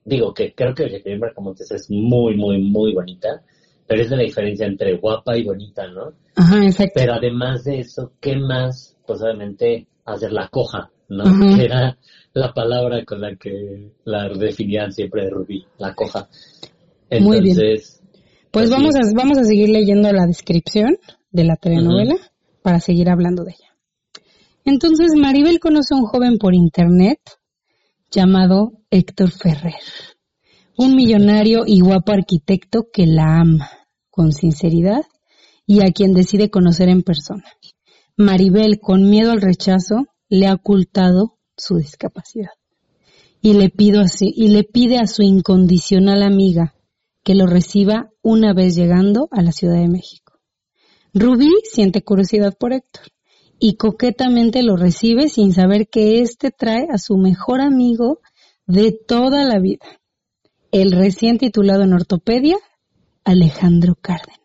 digo 0.04 0.34
que 0.34 0.54
creo 0.54 0.74
que 0.74 0.90
Jacqueline 0.90 1.20
Bracamontes 1.20 1.70
es 1.70 1.90
muy, 1.90 2.36
muy, 2.36 2.62
muy 2.62 2.92
bonita, 2.92 3.42
pero 3.86 4.02
es 4.02 4.10
de 4.10 4.16
la 4.18 4.22
diferencia 4.22 4.66
entre 4.66 4.98
guapa 4.98 5.34
y 5.36 5.44
bonita, 5.44 5.86
¿no? 5.88 6.12
Ajá, 6.36 6.66
exacto. 6.66 6.92
Pero 6.94 7.14
además 7.14 7.64
de 7.64 7.80
eso, 7.80 8.12
¿qué 8.20 8.36
más? 8.36 8.98
Pues 9.06 9.22
obviamente 9.22 9.86
hacer 10.04 10.32
la 10.32 10.48
coja, 10.48 10.90
¿no? 11.08 11.24
Que 11.56 11.64
era 11.64 11.96
la 12.34 12.52
palabra 12.52 13.02
con 13.06 13.22
la 13.22 13.34
que 13.36 13.92
la 14.04 14.28
definían 14.28 14.92
siempre 14.92 15.24
de 15.24 15.30
Rubí, 15.30 15.66
la 15.78 15.94
coja. 15.94 16.28
Entonces, 17.08 17.22
muy 17.22 17.40
bien. 17.40 17.56
Pues, 17.56 18.02
pues 18.50 18.70
vamos 18.70 18.94
a, 18.94 19.00
vamos 19.16 19.38
a 19.38 19.44
seguir 19.44 19.70
leyendo 19.70 20.12
la 20.12 20.26
descripción 20.26 20.98
de 21.30 21.44
la 21.44 21.56
telenovela 21.56 22.16
para 22.62 22.78
seguir 22.78 23.08
hablando 23.08 23.44
de 23.44 23.52
ella. 23.52 23.74
Entonces 24.66 25.12
Maribel 25.16 25.60
conoce 25.60 25.94
a 25.94 25.96
un 25.96 26.04
joven 26.04 26.36
por 26.36 26.54
internet 26.54 27.20
llamado 28.10 28.72
Héctor 28.90 29.30
Ferrer, 29.30 29.74
un 30.76 30.96
millonario 30.96 31.62
y 31.66 31.80
guapo 31.80 32.12
arquitecto 32.12 32.88
que 32.92 33.06
la 33.06 33.38
ama 33.40 33.70
con 34.10 34.32
sinceridad 34.32 35.02
y 35.66 35.80
a 35.80 35.92
quien 35.92 36.12
decide 36.12 36.50
conocer 36.50 36.88
en 36.88 37.02
persona. 37.02 37.44
Maribel, 38.16 38.80
con 38.80 39.08
miedo 39.08 39.30
al 39.30 39.40
rechazo, 39.40 40.06
le 40.28 40.46
ha 40.46 40.54
ocultado 40.54 41.38
su 41.56 41.76
discapacidad 41.76 42.50
y 43.40 43.54
le, 43.54 43.70
pido 43.70 44.02
y 44.20 44.48
le 44.48 44.64
pide 44.64 44.98
a 44.98 45.06
su 45.06 45.22
incondicional 45.22 46.22
amiga 46.22 46.74
que 47.22 47.34
lo 47.34 47.46
reciba 47.46 48.10
una 48.22 48.52
vez 48.52 48.74
llegando 48.74 49.28
a 49.30 49.42
la 49.42 49.52
Ciudad 49.52 49.80
de 49.80 49.88
México. 49.88 50.40
Rubí 51.14 51.50
siente 51.64 52.02
curiosidad 52.02 52.56
por 52.58 52.72
Héctor 52.72 53.04
y 53.60 53.74
coquetamente 53.74 54.62
lo 54.62 54.76
recibe 54.76 55.28
sin 55.28 55.52
saber 55.52 55.88
que 55.88 56.22
éste 56.22 56.50
trae 56.50 56.86
a 56.90 56.96
su 56.96 57.18
mejor 57.18 57.60
amigo 57.60 58.20
de 58.66 58.90
toda 58.92 59.44
la 59.44 59.58
vida, 59.58 59.84
el 60.72 60.92
recién 60.92 61.36
titulado 61.36 61.82
en 61.82 61.92
ortopedia, 61.92 62.56
Alejandro 63.22 63.96
Cárdenas. 64.00 64.40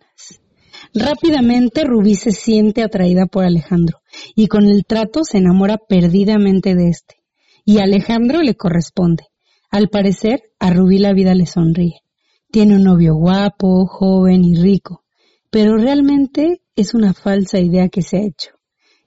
Rápidamente 0.93 1.85
Rubí 1.85 2.15
se 2.15 2.31
siente 2.31 2.83
atraída 2.83 3.25
por 3.25 3.45
Alejandro 3.45 4.01
y 4.35 4.47
con 4.47 4.65
el 4.65 4.85
trato 4.85 5.23
se 5.23 5.37
enamora 5.37 5.77
perdidamente 5.77 6.75
de 6.75 6.89
este. 6.89 7.15
Y 7.63 7.79
Alejandro 7.79 8.41
le 8.41 8.55
corresponde. 8.55 9.27
Al 9.71 9.89
parecer, 9.89 10.43
a 10.59 10.71
Rubí 10.71 10.99
la 10.99 11.13
vida 11.13 11.33
le 11.35 11.45
sonríe. 11.45 12.01
Tiene 12.51 12.75
un 12.75 12.83
novio 12.83 13.15
guapo, 13.15 13.85
joven 13.87 14.43
y 14.43 14.55
rico, 14.55 15.03
pero 15.49 15.77
realmente 15.77 16.61
es 16.75 16.93
una 16.93 17.13
falsa 17.13 17.59
idea 17.59 17.89
que 17.89 18.01
se 18.01 18.17
ha 18.17 18.21
hecho 18.21 18.54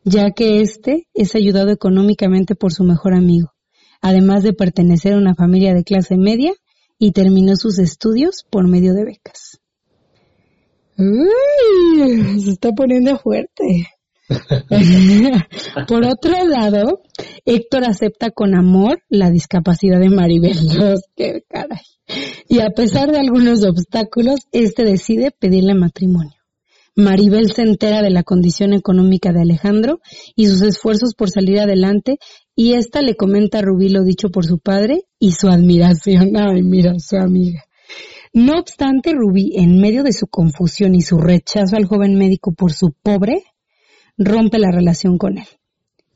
ya 0.05 0.31
que 0.31 0.61
éste 0.61 1.09
es 1.15 1.35
ayudado 1.35 1.71
económicamente 1.71 2.55
por 2.55 2.73
su 2.73 2.85
mejor 2.85 3.15
amigo, 3.15 3.53
además 4.01 4.43
de 4.43 4.53
pertenecer 4.53 5.15
a 5.15 5.19
una 5.19 5.35
familia 5.35 5.75
de 5.75 5.85
clase 5.85 6.17
media 6.17 6.53
y 6.99 7.13
terminó 7.13 7.57
sus 7.57 7.79
estudios 7.79 8.45
por 8.51 8.67
medio 8.69 8.95
de 8.95 9.05
becas. 9.05 9.61
Uy, 10.99 12.41
se 12.41 12.51
está 12.51 12.73
poniendo 12.73 13.19
fuerte. 13.19 13.87
por 15.89 16.05
otro 16.05 16.45
lado, 16.47 17.03
Héctor 17.45 17.85
acepta 17.85 18.31
con 18.31 18.55
amor 18.55 19.03
la 19.09 19.31
discapacidad 19.31 20.01
de 20.01 20.11
Maribel. 20.11 20.57
qué 21.17 21.45
caray. 21.49 21.79
Y 22.49 22.61
a 22.61 22.71
pesar 22.71 23.11
de 23.13 23.19
algunos 23.19 23.65
obstáculos, 23.65 24.41
este 24.53 24.85
decide 24.85 25.31
pedirle 25.31 25.75
matrimonio. 25.75 26.38
Maribel 26.99 27.53
se 27.53 27.63
entera 27.63 28.03
de 28.03 28.11
la 28.11 28.25
condición 28.25 28.73
económica 28.73 29.33
de 29.33 29.43
Alejandro 29.43 30.01
y 30.35 30.49
sus 30.49 30.63
esfuerzos 30.63 31.15
por 31.15 31.31
salir 31.31 31.61
adelante 31.61 32.19
y 32.57 32.73
ésta 32.73 33.03
le 33.03 33.15
comenta 33.15 33.61
a 33.61 33.63
Rubí 33.63 33.89
lo 33.89 34.03
dicho 34.03 34.31
por 34.31 34.45
su 34.45 34.59
padre 34.59 35.05
y 35.21 35.31
su 35.31 35.47
admiración. 35.47 36.33
Ay, 36.37 36.65
mira, 36.65 36.99
su 36.99 37.17
amiga. 37.17 37.63
No 38.33 38.59
obstante, 38.59 39.13
Rubí, 39.13 39.53
en 39.55 39.81
medio 39.81 40.03
de 40.03 40.13
su 40.13 40.27
confusión 40.27 40.97
y 40.97 41.01
su 41.01 41.19
rechazo 41.19 41.77
al 41.77 41.85
joven 41.85 42.19
médico 42.19 42.53
por 42.53 42.73
su 42.73 42.93
pobre, 43.01 43.45
rompe 44.17 44.59
la 44.59 44.73
relación 44.73 45.19
con 45.19 45.39
él. 45.39 45.47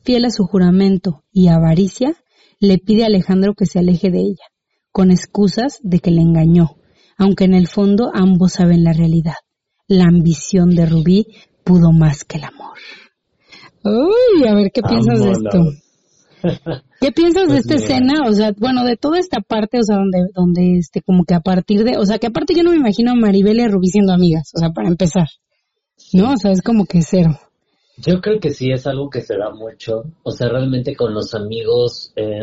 Fiel 0.03 0.25
a 0.25 0.31
su 0.31 0.47
juramento 0.47 1.23
y 1.31 1.47
avaricia, 1.47 2.17
le 2.59 2.79
pide 2.79 3.05
a 3.05 3.07
Alejandro 3.07 3.55
que 3.55 3.67
se 3.67 3.79
aleje 3.79 4.11
de 4.11 4.19
ella, 4.19 4.47
con 4.91 5.13
excusas 5.13 5.79
de 5.85 6.01
que 6.01 6.11
le 6.11 6.23
engañó, 6.23 6.75
aunque 7.17 7.45
en 7.45 7.55
el 7.55 7.69
fondo 7.69 8.11
ambos 8.13 8.55
saben 8.55 8.83
la 8.83 8.93
realidad 8.93 9.37
la 9.89 10.05
ambición 10.05 10.75
de 10.75 10.87
Rubí 10.87 11.27
pudo 11.65 11.93
más 11.93 12.25
que 12.25 12.39
el 12.39 12.45
amor. 12.45 12.79
Uy, 13.85 14.47
a 14.47 14.55
ver, 14.55 14.71
¿qué 14.73 14.83
piensas 14.83 15.21
de 15.21 15.33
esto? 15.33 15.59
¿Qué 17.01 17.13
piensas 17.13 17.49
de 17.49 17.55
pues 17.55 17.61
esta 17.61 17.75
escena? 17.75 18.23
O 18.29 18.33
sea, 18.33 18.53
bueno, 18.57 18.85
de 18.85 18.97
toda 18.97 19.19
esta 19.19 19.41
parte, 19.41 19.79
o 19.79 19.83
sea, 19.83 19.97
donde, 19.97 20.19
donde, 20.35 20.79
este, 20.79 21.03
como 21.03 21.25
que 21.25 21.35
a 21.35 21.41
partir 21.41 21.85
de, 21.85 21.97
o 21.97 22.05
sea, 22.05 22.19
que 22.19 22.29
aparte 22.29 22.55
yo 22.55 22.63
no 22.63 22.71
me 22.71 22.77
imagino 22.77 23.13
a 23.13 23.15
Maribel 23.15 23.59
y 23.59 23.63
a 23.63 23.69
Rubí 23.69 23.89
siendo 23.89 24.13
amigas, 24.13 24.51
o 24.55 24.59
sea, 24.59 24.71
para 24.71 24.89
empezar, 24.89 25.29
¿no? 26.13 26.33
O 26.33 26.37
sea, 26.37 26.53
es 26.53 26.63
como 26.63 26.87
que 26.87 27.03
cero. 27.03 27.39
Yo 27.97 28.21
creo 28.21 28.41
que 28.41 28.51
sí 28.51 28.71
es 28.71 28.87
algo 28.87 29.11
que 29.11 29.21
se 29.21 29.37
da 29.37 29.51
mucho, 29.51 30.05
o 30.23 30.31
sea, 30.31 30.49
realmente 30.49 30.97
con 30.97 31.13
los 31.13 31.35
amigos, 31.35 32.13
eh, 32.17 32.41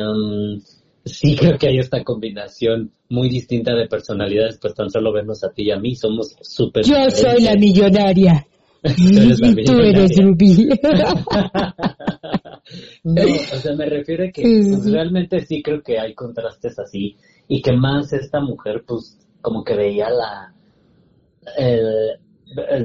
sí 1.10 1.36
creo 1.40 1.58
que 1.58 1.68
hay 1.68 1.80
esta 1.80 2.04
combinación 2.04 2.92
muy 3.10 3.30
distinta 3.30 3.74
de 3.74 3.88
personalidades, 3.88 4.58
pues 4.62 4.74
tan 4.74 4.90
solo 4.90 5.12
vernos 5.12 5.44
a 5.44 5.52
ti 5.52 5.64
y 5.64 5.72
a 5.72 5.80
mí, 5.80 5.96
somos 5.96 6.36
súper... 6.42 6.86
Yo 6.86 6.96
soy 7.10 7.42
la 7.42 7.56
millonaria. 7.56 8.46
y 8.84 9.66
tú 9.66 9.74
eres 9.80 10.12
Rubí. 10.18 10.70
no, 13.04 13.24
o 13.24 13.58
sea, 13.58 13.76
me 13.76 13.88
refiero 13.88 14.26
a 14.26 14.32
que 14.32 14.42
pues, 14.42 14.90
realmente 14.90 15.42
sí 15.42 15.62
creo 15.62 15.82
que 15.82 16.00
hay 16.00 16.14
contrastes 16.14 16.80
así 16.80 17.18
y 17.48 17.62
que 17.62 17.74
más 17.74 18.14
esta 18.14 18.40
mujer, 18.40 18.84
pues, 18.88 19.18
como 19.42 19.64
que 19.64 19.76
veía 19.76 20.10
la... 20.10 20.54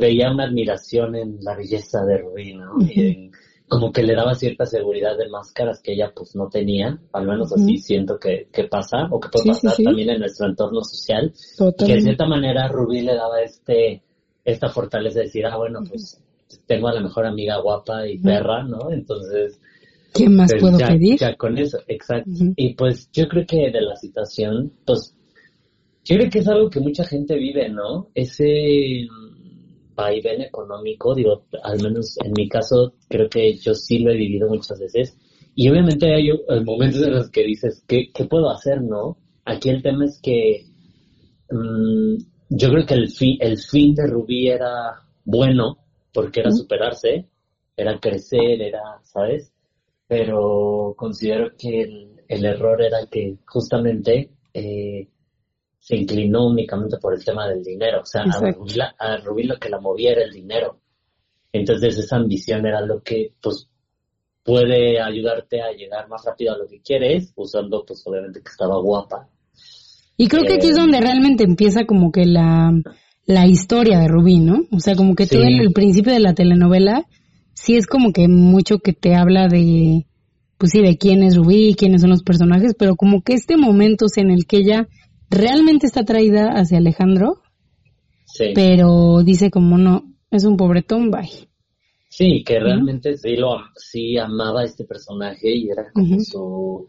veía 0.00 0.32
una 0.32 0.44
admiración 0.44 1.14
en 1.14 1.38
la 1.42 1.56
belleza 1.56 2.04
de 2.04 2.18
Rubí, 2.18 2.54
¿no? 2.54 2.80
y 2.80 3.30
como 3.68 3.92
que 3.92 4.02
le 4.02 4.14
daba 4.14 4.34
cierta 4.34 4.66
seguridad 4.66 5.16
de 5.16 5.28
máscaras 5.28 5.80
que 5.82 5.94
ella 5.94 6.12
pues 6.14 6.36
no 6.36 6.48
tenía, 6.48 6.98
al 7.12 7.26
menos 7.26 7.52
así 7.52 7.78
siento 7.78 8.18
que, 8.18 8.48
que, 8.52 8.64
pasa, 8.64 9.08
o 9.10 9.18
que 9.18 9.28
puede 9.30 9.48
pasar 9.48 9.76
también 9.82 10.10
en 10.10 10.20
nuestro 10.20 10.46
entorno 10.46 10.82
social, 10.82 11.32
que 11.78 11.94
de 11.94 12.00
cierta 12.02 12.26
manera 12.26 12.68
Rubí 12.68 13.00
le 13.00 13.14
daba 13.14 13.40
este, 13.40 14.02
esta 14.44 14.68
fortaleza 14.68 15.20
de 15.20 15.24
decir, 15.26 15.46
ah 15.46 15.56
bueno, 15.56 15.80
pues 15.88 16.22
tengo 16.66 16.88
a 16.88 16.94
la 16.94 17.00
mejor 17.00 17.26
amiga 17.26 17.60
guapa 17.60 18.06
y 18.06 18.18
perra, 18.18 18.62
¿no? 18.64 18.90
Entonces... 18.90 19.58
¿Qué 20.12 20.28
más 20.28 20.50
pues, 20.50 20.62
puedo 20.62 20.78
pedir? 20.78 21.18
Ya 21.18 21.34
con 21.34 21.58
eso, 21.58 21.78
exacto. 21.88 22.30
Y 22.56 22.74
pues 22.74 23.10
yo 23.12 23.26
creo 23.26 23.44
que 23.46 23.70
de 23.72 23.80
la 23.80 23.96
situación, 23.96 24.72
pues 24.84 25.16
yo 26.04 26.16
creo 26.16 26.30
que 26.30 26.38
es 26.38 26.48
algo 26.48 26.70
que 26.70 26.80
mucha 26.80 27.04
gente 27.04 27.34
vive, 27.36 27.68
¿no? 27.68 28.10
Ese 28.14 29.08
vaivén 29.94 30.42
económico, 30.42 31.14
digo, 31.14 31.46
al 31.62 31.82
menos 31.82 32.16
en 32.24 32.32
mi 32.36 32.48
caso, 32.48 32.94
creo 33.08 33.28
que 33.28 33.54
yo 33.54 33.74
sí 33.74 33.98
lo 34.00 34.10
he 34.10 34.16
vivido 34.16 34.48
muchas 34.48 34.78
veces. 34.80 35.16
Y 35.54 35.68
obviamente 35.68 36.12
hay 36.12 36.30
momentos 36.64 37.02
en 37.02 37.14
los 37.14 37.30
que 37.30 37.44
dices, 37.44 37.84
¿qué, 37.86 38.10
qué 38.12 38.24
puedo 38.24 38.50
hacer, 38.50 38.82
no? 38.82 39.18
Aquí 39.44 39.68
el 39.68 39.82
tema 39.82 40.04
es 40.04 40.20
que 40.20 40.66
mm, 41.50 42.16
yo 42.50 42.68
creo 42.70 42.86
que 42.86 42.94
el, 42.94 43.08
fin 43.08 43.36
el 43.40 43.58
fin 43.58 43.94
de 43.94 44.06
Rubí 44.06 44.48
era 44.48 45.02
bueno, 45.24 45.78
porque 46.12 46.40
era 46.40 46.50
superarse, 46.50 47.28
era 47.76 47.98
crecer, 48.00 48.62
era, 48.62 49.00
¿sabes? 49.02 49.52
Pero 50.06 50.94
considero 50.96 51.52
que 51.56 51.82
el, 51.82 52.14
el 52.28 52.44
error 52.44 52.82
era 52.82 53.06
que 53.10 53.36
justamente 53.46 54.30
eh, 54.52 55.08
se 55.84 55.96
inclinó 55.96 56.46
únicamente 56.46 56.96
por 56.96 57.12
el 57.12 57.22
tema 57.22 57.46
del 57.46 57.62
dinero. 57.62 58.00
O 58.00 58.06
sea, 58.06 58.22
a 58.22 59.16
Rubí, 59.18 59.42
lo 59.42 59.58
que 59.58 59.68
la 59.68 59.78
movía 59.78 60.12
era 60.12 60.24
el 60.24 60.32
dinero. 60.32 60.78
Entonces 61.52 61.98
esa 61.98 62.16
ambición 62.16 62.64
era 62.64 62.80
lo 62.80 63.02
que 63.02 63.34
pues 63.42 63.68
puede 64.42 64.98
ayudarte 64.98 65.60
a 65.60 65.72
llegar 65.72 66.08
más 66.08 66.24
rápido 66.24 66.54
a 66.54 66.56
lo 66.56 66.66
que 66.66 66.80
quieres, 66.80 67.34
usando 67.36 67.84
pues 67.86 68.02
obviamente 68.06 68.40
que 68.40 68.48
estaba 68.48 68.80
guapa. 68.80 69.28
Y 70.16 70.26
creo 70.28 70.44
que 70.44 70.54
aquí 70.54 70.68
es 70.68 70.78
eh, 70.78 70.80
donde 70.80 71.02
realmente 71.02 71.44
empieza 71.44 71.84
como 71.84 72.10
que 72.10 72.24
la, 72.24 72.72
la 73.26 73.46
historia 73.46 73.98
de 73.98 74.08
Rubí, 74.08 74.38
¿no? 74.38 74.62
O 74.72 74.80
sea, 74.80 74.96
como 74.96 75.14
que 75.14 75.26
todo 75.26 75.42
el, 75.42 75.70
principio 75.74 76.14
de 76.14 76.20
la 76.20 76.32
telenovela 76.32 77.04
sí 77.52 77.76
es 77.76 77.86
como 77.86 78.14
que 78.14 78.26
mucho 78.26 78.78
que 78.78 78.94
te 78.94 79.14
habla 79.14 79.48
de, 79.48 80.06
pues 80.56 80.72
sí, 80.72 80.80
de 80.80 80.96
quién 80.96 81.22
es 81.22 81.36
Rubí, 81.36 81.74
quiénes 81.76 82.00
son 82.00 82.08
los 82.08 82.22
personajes, 82.22 82.74
pero 82.78 82.96
como 82.96 83.20
que 83.20 83.34
este 83.34 83.58
momento 83.58 84.06
en 84.16 84.30
el 84.30 84.46
que 84.46 84.56
ella 84.56 84.88
realmente 85.30 85.86
está 85.86 86.00
atraída 86.00 86.52
hacia 86.54 86.78
Alejandro, 86.78 87.42
sí. 88.26 88.52
pero 88.54 89.22
dice 89.24 89.50
como 89.50 89.78
no, 89.78 90.04
es 90.30 90.44
un 90.44 90.56
pobretón, 90.56 91.10
bye. 91.10 91.48
Sí, 92.08 92.44
que 92.44 92.60
realmente 92.60 93.16
sí 93.16 93.34
lo 93.36 93.56
sí 93.74 94.16
amaba 94.18 94.60
a 94.60 94.64
este 94.64 94.84
personaje 94.84 95.50
y 95.50 95.68
era 95.68 95.90
como 95.92 96.20
su, 96.20 96.88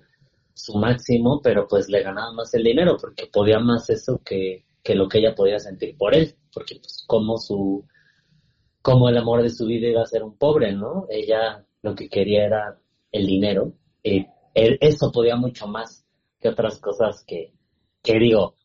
su 0.54 0.78
máximo, 0.78 1.42
pero 1.44 1.68
pues 1.68 1.90
le 1.90 2.04
ganaba 2.04 2.32
más 2.32 2.54
el 2.54 2.64
dinero 2.64 2.96
porque 3.02 3.26
podía 3.34 3.60
más 3.60 3.90
eso 3.90 4.22
que, 4.24 4.66
que 4.84 4.94
lo 4.94 5.10
que 5.10 5.18
ella 5.18 5.34
podía 5.34 5.58
sentir 5.58 5.98
por 5.98 6.16
él, 6.16 6.36
porque 6.54 6.76
pues 6.76 7.04
como 7.08 7.38
su 7.38 7.86
como 8.84 9.10
el 9.10 9.18
amor 9.18 9.42
de 9.42 9.50
su 9.50 9.66
vida 9.66 9.88
iba 9.88 10.04
a 10.04 10.06
ser 10.06 10.22
un 10.22 10.38
pobre, 10.38 10.72
¿no? 10.72 11.08
Ella 11.10 11.66
lo 11.82 11.96
que 11.96 12.08
quería 12.08 12.46
era 12.46 12.80
el 13.12 13.26
dinero 13.26 13.74
y 14.04 14.28
eso 14.54 15.12
podía 15.12 15.36
mucho 15.36 15.68
más 15.68 16.06
que 16.40 16.50
otras 16.50 16.80
cosas 16.80 17.24
que, 17.26 17.52
que 18.06 18.20
digo, 18.20 18.56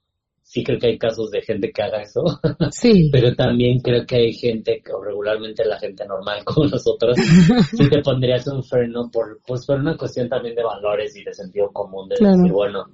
sí 0.50 0.64
creo 0.64 0.80
que 0.80 0.88
hay 0.88 0.98
casos 0.98 1.30
de 1.30 1.42
gente 1.42 1.70
que 1.70 1.82
haga 1.82 2.02
eso, 2.02 2.22
sí. 2.72 3.08
pero 3.12 3.34
también 3.36 3.78
creo 3.78 4.04
que 4.04 4.16
hay 4.16 4.32
gente, 4.32 4.82
o 4.92 5.00
regularmente 5.02 5.64
la 5.64 5.78
gente 5.78 6.04
normal 6.06 6.42
como 6.44 6.66
nosotros, 6.66 7.16
sí 7.70 7.88
te 7.88 8.02
pondrías 8.02 8.46
un 8.48 8.64
freno 8.64 9.08
por, 9.12 9.40
pues 9.46 9.64
por 9.64 9.78
una 9.78 9.96
cuestión 9.96 10.28
también 10.28 10.56
de 10.56 10.64
valores 10.64 11.16
y 11.16 11.22
de 11.22 11.32
sentido 11.32 11.70
común, 11.72 12.08
de 12.08 12.16
decir, 12.16 12.52
bueno, 12.52 12.84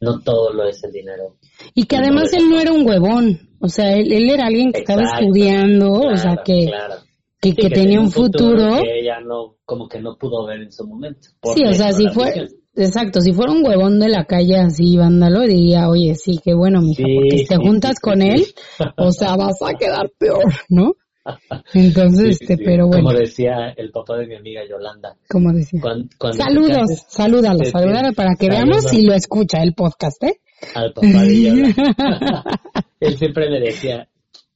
no 0.00 0.20
todo 0.20 0.52
lo 0.52 0.64
es 0.68 0.82
el 0.84 0.92
dinero. 0.92 1.36
Y 1.74 1.86
que 1.86 1.96
además 1.96 2.32
él 2.34 2.50
no 2.50 2.60
era 2.60 2.72
un 2.72 2.86
huevón, 2.86 3.48
o 3.60 3.68
sea, 3.68 3.94
él, 3.94 4.12
él 4.12 4.30
era 4.30 4.46
alguien 4.46 4.70
que 4.72 4.80
estaba 4.80 5.02
estudiando, 5.02 5.92
o 5.92 6.16
sea, 6.16 6.36
que... 6.44 6.70
Que, 7.42 7.54
que, 7.54 7.70
tenía 7.70 7.98
un 7.98 8.10
futuro, 8.10 8.82
que 8.82 9.00
ella 9.00 9.18
no 9.20 9.56
como 9.64 9.88
que 9.88 9.98
no 9.98 10.18
pudo 10.18 10.44
ver 10.44 10.60
en 10.60 10.70
su 10.70 10.86
momento 10.86 11.30
sí 11.54 11.62
o 11.64 11.72
sea 11.72 11.90
si 11.90 12.06
fue 12.08 12.48
Exacto, 12.76 13.20
si 13.20 13.32
fuera 13.32 13.52
un 13.52 13.66
huevón 13.66 13.98
de 13.98 14.08
la 14.08 14.24
calle 14.24 14.56
así, 14.56 14.96
vándalo, 14.96 15.40
diría, 15.42 15.88
oye, 15.88 16.14
sí, 16.14 16.38
qué 16.42 16.54
bueno, 16.54 16.80
mija, 16.80 17.02
porque 17.02 17.38
si 17.38 17.46
te 17.46 17.56
juntas 17.56 17.98
con 18.00 18.22
él, 18.22 18.46
o 18.96 19.10
sea, 19.10 19.36
vas 19.36 19.56
a 19.62 19.74
quedar 19.74 20.10
peor, 20.16 20.52
¿no? 20.68 20.94
Entonces, 21.74 22.38
este, 22.40 22.56
pero 22.56 22.86
bueno. 22.86 23.04
Como 23.04 23.18
decía 23.18 23.74
el 23.76 23.90
papá 23.90 24.16
de 24.18 24.26
mi 24.26 24.36
amiga 24.36 24.62
Yolanda. 24.68 25.16
Como 25.28 25.52
decía. 25.52 25.80
Saludos, 26.32 27.04
salúdalo, 27.08 27.64
salúdalo 27.64 28.12
para 28.14 28.34
que 28.38 28.48
veamos 28.48 28.84
si 28.84 29.02
lo 29.02 29.14
escucha 29.14 29.62
el 29.62 29.74
podcast, 29.74 30.22
¿eh? 30.24 30.40
Al 30.74 30.92
papá 30.92 31.22
de 31.22 31.42
Yolanda. 31.42 32.44
Él 33.00 33.18
siempre 33.18 33.50
me 33.50 33.60
decía, 33.60 34.08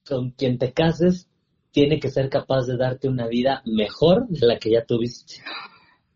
con 0.06 0.30
quien 0.30 0.58
te 0.58 0.72
cases, 0.72 1.28
tiene 1.72 1.98
que 1.98 2.10
ser 2.10 2.28
capaz 2.30 2.66
de 2.66 2.76
darte 2.76 3.08
una 3.08 3.26
vida 3.26 3.62
mejor 3.66 4.28
de 4.28 4.46
la 4.46 4.58
que 4.58 4.70
ya 4.70 4.84
tuviste 4.84 5.42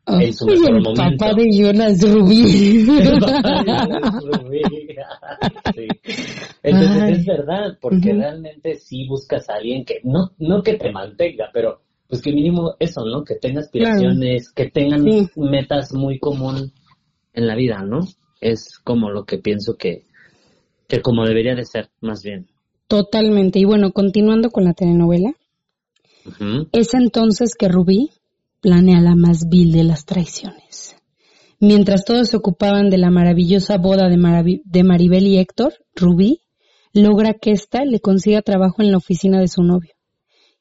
en 0.08 0.32
su 0.32 0.46
mejor 0.46 0.76
el 0.76 0.82
Papá 0.94 1.34
de 1.34 1.50
Jonas 1.52 2.00
Rubí. 2.02 2.86
Entonces 6.62 7.18
es 7.18 7.26
verdad, 7.26 7.78
porque 7.80 8.12
realmente 8.12 8.76
sí 8.76 9.06
buscas 9.08 9.48
a 9.48 9.54
alguien 9.54 9.84
que, 9.84 10.00
no, 10.04 10.32
no 10.38 10.62
que 10.62 10.74
te 10.74 10.90
mantenga, 10.92 11.50
pero 11.52 11.80
pues 12.08 12.22
que 12.22 12.32
mínimo 12.32 12.74
eso, 12.78 13.04
¿no? 13.04 13.22
Que 13.24 13.36
tenga 13.36 13.60
aspiraciones, 13.60 14.50
que 14.52 14.70
tengan 14.70 15.04
metas 15.36 15.92
muy 15.92 16.18
común 16.18 16.72
en 17.34 17.46
la 17.46 17.54
vida, 17.54 17.82
¿no? 17.82 18.00
Es 18.40 18.78
como 18.82 19.10
lo 19.10 19.24
que 19.24 19.38
pienso 19.38 19.76
que, 19.76 20.04
que 20.88 21.00
como 21.02 21.24
debería 21.26 21.54
de 21.54 21.64
ser, 21.64 21.90
más 22.00 22.22
bien. 22.22 22.48
Totalmente. 22.86 23.58
Y 23.58 23.64
bueno, 23.64 23.92
continuando 23.92 24.50
con 24.50 24.64
la 24.64 24.72
telenovela, 24.72 25.34
es 26.72 26.94
entonces 26.94 27.54
que 27.58 27.68
Rubí 27.68 28.10
planea 28.60 29.00
la 29.00 29.14
más 29.14 29.48
vil 29.48 29.72
de 29.72 29.84
las 29.84 30.04
traiciones. 30.04 30.96
Mientras 31.60 32.04
todos 32.04 32.28
se 32.28 32.36
ocupaban 32.36 32.88
de 32.88 32.98
la 32.98 33.10
maravillosa 33.10 33.78
boda 33.78 34.08
de, 34.08 34.60
de 34.64 34.84
Maribel 34.84 35.26
y 35.26 35.38
Héctor, 35.38 35.74
Rubí 35.94 36.42
logra 36.92 37.34
que 37.34 37.50
ésta 37.52 37.84
le 37.84 38.00
consiga 38.00 38.42
trabajo 38.42 38.82
en 38.82 38.90
la 38.90 38.96
oficina 38.96 39.40
de 39.40 39.48
su 39.48 39.62
novio. 39.62 39.94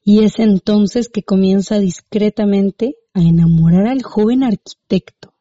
Y 0.02 0.24
es 0.24 0.38
entonces 0.38 1.08
que 1.08 1.22
comienza 1.22 1.78
discretamente 1.78 2.96
a 3.14 3.20
enamorar 3.20 3.86
al 3.86 4.02
joven 4.02 4.42
arquitecto, 4.42 5.34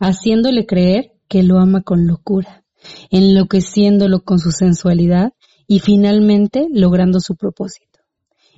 haciéndole 0.00 0.66
creer 0.66 1.12
que 1.28 1.42
lo 1.42 1.58
ama 1.58 1.82
con 1.82 2.06
locura, 2.06 2.64
enloqueciéndolo 3.10 4.24
con 4.24 4.38
su 4.38 4.50
sensualidad 4.50 5.32
y 5.66 5.78
finalmente 5.78 6.66
logrando 6.70 7.20
su 7.20 7.36
propósito. 7.36 8.00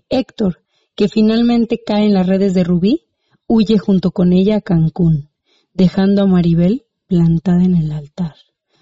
Héctor, 0.09 0.65
que 0.95 1.09
finalmente 1.09 1.81
cae 1.85 2.07
en 2.07 2.15
las 2.15 2.27
redes 2.27 2.55
de 2.55 2.65
Rubí, 2.65 3.04
huye 3.47 3.79
junto 3.79 4.11
con 4.11 4.33
ella 4.33 4.57
a 4.57 4.61
Cancún, 4.61 5.31
dejando 5.73 6.23
a 6.23 6.27
Maribel 6.27 6.85
plantada 7.07 7.65
en 7.65 7.77
el 7.77 7.93
altar. 7.93 8.35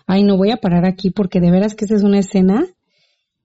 Ay, 0.07 0.25
no 0.25 0.37
voy 0.37 0.51
a 0.51 0.57
parar 0.57 0.85
aquí 0.85 1.11
porque 1.11 1.41
de 1.41 1.51
veras 1.51 1.75
que 1.75 1.85
esa 1.85 1.95
es 1.95 2.03
una 2.03 2.19
escena 2.19 2.67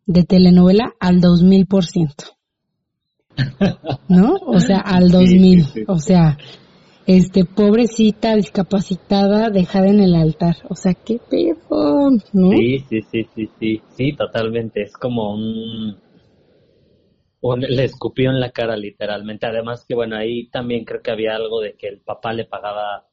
de 0.05 0.23
telenovela 0.23 0.93
al 0.99 1.19
dos 1.19 1.43
mil 1.43 1.65
por 1.67 1.85
ciento. 1.85 2.25
¿No? 4.07 4.33
O 4.45 4.59
sea, 4.59 4.79
al 4.79 5.09
dos 5.09 5.29
mil. 5.29 5.65
O 5.87 5.99
sea, 5.99 6.37
este, 7.05 7.45
pobrecita, 7.45 8.35
discapacitada, 8.35 9.49
dejada 9.49 9.87
en 9.87 10.01
el 10.01 10.15
altar. 10.15 10.55
O 10.69 10.75
sea, 10.75 10.93
qué 10.93 11.19
pedo, 11.29 12.09
¿no? 12.33 12.51
Sí, 12.51 12.79
sí, 12.89 13.01
sí, 13.11 13.27
sí, 13.35 13.49
sí, 13.59 13.81
sí, 13.95 14.13
totalmente. 14.13 14.81
Es 14.81 14.93
como 14.93 15.33
un, 15.33 15.97
le 17.41 17.83
escupió 17.83 18.29
en 18.29 18.39
la 18.39 18.51
cara 18.51 18.75
literalmente. 18.75 19.45
Además 19.45 19.85
que 19.87 19.95
bueno, 19.95 20.15
ahí 20.15 20.47
también 20.49 20.85
creo 20.85 21.01
que 21.01 21.11
había 21.11 21.35
algo 21.35 21.61
de 21.61 21.75
que 21.75 21.87
el 21.87 21.99
papá 21.99 22.33
le 22.33 22.45
pagaba 22.45 23.07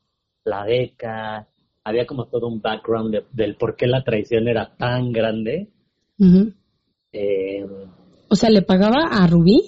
la 0.45 0.65
beca, 0.65 1.49
había 1.85 2.07
como 2.07 2.27
todo 2.27 2.49
un 2.49 2.61
background 2.61 3.15
del 3.33 3.57
por 3.57 3.77
qué 3.77 3.87
la 3.87 4.03
traición 4.03 4.49
era 4.49 4.75
tan 4.77 5.13
grande. 5.13 5.69
Eh, 7.13 7.65
o 8.29 8.37
sea, 8.37 8.51
¿le 8.51 8.63
pagaba 8.63 9.09
a 9.11 9.27
Rubí? 9.27 9.61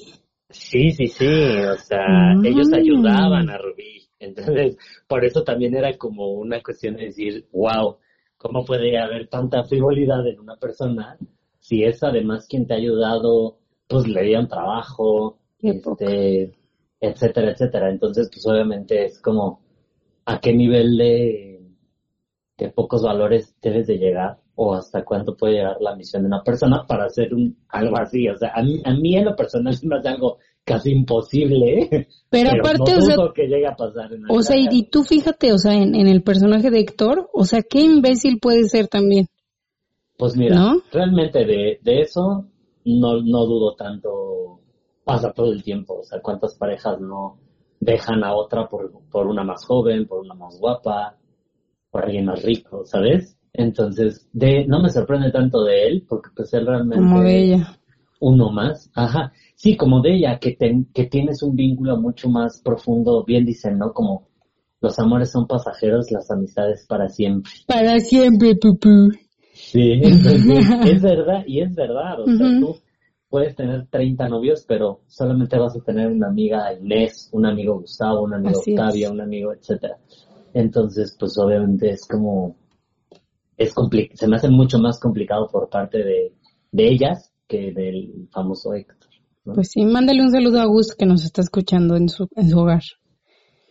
Sí, 0.49 0.91
sí, 0.91 1.09
sí, 1.09 1.27
o 1.27 1.77
sea, 1.77 2.33
ellos 2.43 2.69
ah. 2.73 2.77
ayudaban 2.77 3.51
a 3.51 3.59
Rubí. 3.59 4.03
Entonces, 4.19 4.79
por 5.07 5.25
eso 5.25 5.43
también 5.43 5.77
era 5.77 5.97
como 5.99 6.31
una 6.31 6.63
cuestión 6.63 6.97
de 6.97 7.07
decir, 7.07 7.47
wow, 7.53 7.99
¿cómo 8.39 8.65
puede 8.65 8.99
haber 8.99 9.29
tanta 9.29 9.65
frivolidad 9.65 10.27
en 10.27 10.41
una 10.41 10.57
persona 10.57 11.19
si 11.61 11.85
es 11.85 12.03
además 12.03 12.47
quien 12.49 12.67
te 12.67 12.75
ha 12.75 12.77
ayudado 12.77 13.59
pues 13.89 14.07
le 14.07 14.23
dieron 14.23 14.49
trabajo, 14.49 15.39
este, 15.61 16.55
etcétera, 17.01 17.53
etcétera. 17.53 17.91
Entonces, 17.91 18.29
pues 18.33 18.47
obviamente 18.47 19.05
es 19.05 19.21
como 19.21 19.61
a 20.25 20.41
qué 20.41 20.53
nivel 20.53 20.97
de, 20.97 21.61
de 22.59 22.71
pocos 22.71 23.03
valores 23.03 23.55
debes 23.63 23.87
de 23.87 23.99
llegar 23.99 24.39
o 24.55 24.75
hasta 24.75 25.05
cuánto 25.05 25.37
puede 25.37 25.55
llegar 25.55 25.77
la 25.81 25.95
misión 25.95 26.23
de 26.23 26.29
una 26.29 26.43
persona 26.43 26.85
para 26.87 27.05
hacer 27.05 27.33
un, 27.35 27.57
algo 27.69 27.97
así. 27.99 28.29
O 28.29 28.37
sea, 28.37 28.53
a 28.55 28.63
mí, 28.63 28.81
a 28.85 28.95
mí 28.95 29.17
en 29.17 29.27
lo 29.27 29.37
personal 29.37 29.75
es 29.75 30.07
algo 30.07 30.39
casi 30.65 30.91
imposible. 30.91 32.09
Pero, 32.31 32.51
aparte, 32.51 32.95
o 32.97 33.01
sea, 33.01 33.17
que 33.35 33.47
llegue 33.47 33.67
a 33.67 33.77
pasar 33.77 34.11
o 34.29 34.43
sea, 34.43 34.57
y, 34.59 34.89
tú 34.89 35.05
fíjate, 35.05 35.53
o 35.53 35.59
sea, 35.59 35.75
en, 35.75 35.95
en, 35.95 36.09
el 36.09 36.23
personaje 36.23 36.71
de 36.71 36.81
Héctor, 36.81 37.31
o 37.33 37.45
sea, 37.45 37.63
qué 37.63 37.81
imbécil 37.81 38.39
puede 38.41 38.65
ser 38.65 38.89
también. 38.89 39.27
Pues 40.19 40.35
mira, 40.35 40.73
realmente 40.91 41.45
de, 41.45 41.79
de 41.83 42.01
eso 42.01 42.47
no, 42.87 43.21
no 43.21 43.47
dudo 43.47 43.75
tanto, 43.75 44.61
pasa 45.05 45.33
todo 45.33 45.53
el 45.53 45.63
tiempo, 45.63 45.99
o 46.01 46.05
sea, 46.05 46.21
cuántas 46.21 46.55
parejas 46.55 47.01
no 47.01 47.39
dejan 47.81 48.25
a 48.25 48.35
otra 48.35 48.69
por, 48.69 48.91
por 49.11 49.27
una 49.27 49.45
más 49.45 49.65
joven, 49.67 50.07
por 50.07 50.21
una 50.21 50.35
más 50.35 50.59
guapa, 50.59 51.17
por 51.91 52.05
alguien 52.05 52.27
más 52.27 52.43
rico, 52.43 52.85
¿sabes? 52.85 53.37
Entonces, 53.53 54.29
de, 54.33 54.67
no 54.67 54.83
me 54.83 54.91
sorprende 54.91 55.31
tanto 55.31 55.65
de 55.65 55.87
él, 55.87 56.07
porque 56.09 56.31
pues 56.35 56.53
él 56.55 56.67
realmente... 56.67 56.97
Como 56.97 57.23
de 57.23 57.45
ella. 57.45 57.79
Uno 58.21 58.51
más, 58.51 58.91
ajá. 58.95 59.33
Sí, 59.55 59.77
como 59.77 60.01
de 60.01 60.17
ella, 60.17 60.39
que, 60.39 60.57
que 60.93 61.05
tienes 61.05 61.43
un 61.43 61.55
vínculo 61.55 61.99
mucho 61.99 62.29
más 62.29 62.61
profundo, 62.63 63.25
bien 63.25 63.45
dicen, 63.45 63.79
¿no? 63.79 63.93
Como 63.93 64.29
los 64.81 64.99
amores 64.99 65.31
son 65.31 65.47
pasajeros, 65.47 66.11
las 66.11 66.31
amistades 66.31 66.87
para 66.87 67.09
siempre. 67.09 67.51
Para 67.67 67.99
siempre, 68.01 68.55
pupú. 68.57 69.11
Sí, 69.67 70.01
es 70.03 71.03
verdad, 71.03 71.43
y 71.47 71.61
es 71.61 71.75
verdad, 71.75 72.21
o 72.21 72.27
sea, 72.27 72.61
tú 72.61 72.77
puedes 73.29 73.57
tener 73.57 73.87
30 73.89 74.29
novios, 74.29 74.65
pero 74.67 75.01
solamente 75.09 75.59
vas 75.59 75.77
a 75.77 75.81
tener 75.81 76.07
una 76.09 76.29
amiga 76.29 76.73
Inés, 76.73 77.29
un 77.33 77.47
amigo 77.47 77.81
Gustavo, 77.81 78.23
un 78.23 78.35
amigo 78.35 78.61
Octavio, 78.61 79.11
un 79.11 79.21
amigo, 79.21 79.53
etcétera. 79.53 79.99
Entonces, 80.55 81.17
pues 81.19 81.37
obviamente 81.39 81.91
es 81.91 82.07
como, 82.07 82.57
es 83.57 83.75
se 84.15 84.29
me 84.29 84.37
hace 84.37 84.49
mucho 84.49 84.79
más 84.79 85.01
complicado 85.01 85.49
por 85.49 85.69
parte 85.69 85.99
de, 85.99 86.33
de 86.71 86.89
ellas 86.89 87.33
que 87.49 87.73
del 87.73 88.29
famoso 88.31 88.73
Héctor. 88.73 89.11
Pues 89.45 89.69
sí, 89.73 89.85
mándale 89.85 90.23
un 90.23 90.31
saludo 90.31 90.61
a 90.61 90.67
Gus 90.67 90.95
que 90.97 91.07
nos 91.07 91.25
está 91.25 91.41
escuchando 91.41 91.97
en 91.97 92.09
su, 92.09 92.29
en 92.37 92.51
su 92.51 92.59
hogar. 92.59 92.83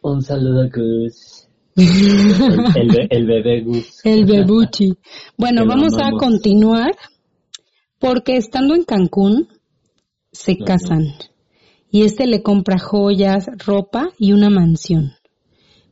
Un 0.02 0.22
saludo 0.22 0.62
a 0.62 0.68
Gus. 0.68 1.45
El, 1.76 3.26
bebé 3.26 3.62
Gus. 3.62 4.02
El 4.04 4.26
bebuchi. 4.30 4.94
Bueno, 5.38 5.66
vamos 5.66 5.94
a 6.00 6.12
continuar 6.12 6.96
Porque 8.00 8.38
estando 8.38 8.76
en 8.76 8.84
Cancún, 8.84 9.50
se 10.32 10.58
casan. 10.58 11.16
Y 11.90 12.04
este 12.04 12.28
le 12.28 12.42
compra 12.42 12.78
joyas, 12.78 13.48
ropa 13.66 14.10
y 14.18 14.34
una 14.34 14.50
mansión. 14.50 15.14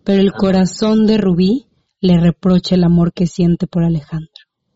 Pero 0.04 0.22
el 0.22 0.34
corazón 0.34 1.06
de 1.06 1.17
Rubí 1.17 1.67
le 2.02 2.19
reprocha 2.19 2.76
el 2.76 2.84
amor 2.84 3.13
que 3.13 3.28
siente 3.28 3.67
por 3.67 3.84
Alejandro. 3.84 4.30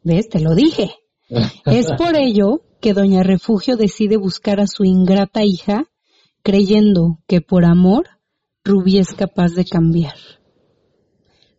¿Ves? 0.04 0.30
Te 0.30 0.40
lo 0.40 0.56
dije. 0.56 0.92
es 1.66 1.92
por 1.98 2.18
ello 2.18 2.62
que 2.80 2.94
Doña 2.94 3.24
Refugio 3.24 3.76
decide 3.76 4.18
buscar 4.18 4.60
a 4.60 4.68
su 4.68 4.86
ingrata 4.86 5.44
hija, 5.44 5.86
creyendo 6.44 7.20
que 7.28 7.42
por 7.42 7.66
amor 7.66 8.08
Rubí 8.64 8.98
es 8.98 9.14
capaz 9.14 9.54
de 9.54 9.66
cambiar. 9.66 10.16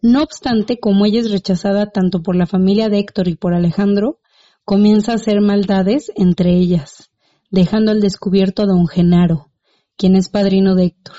No 0.01 0.23
obstante, 0.23 0.79
como 0.79 1.07
ella 1.07 1.21
es 1.21 1.31
rechazada 1.31 1.91
tanto 1.91 2.23
por 2.23 2.37
la 2.37 2.47
familia 2.47 2.89
de 2.89 3.01
Héctor 3.01 3.29
y 3.29 3.35
por 3.35 3.53
Alejandro, 3.53 4.21
comienza 4.65 5.13
a 5.13 5.15
hacer 5.17 5.41
maldades 5.41 6.13
entre 6.15 6.55
ellas, 6.55 7.11
dejando 7.51 7.91
al 7.91 8.01
descubierto 8.01 8.63
a 8.63 8.67
don 8.67 8.87
Genaro, 8.87 9.51
quien 9.97 10.15
es 10.15 10.29
padrino 10.29 10.77
de 10.77 10.85
Héctor, 10.85 11.17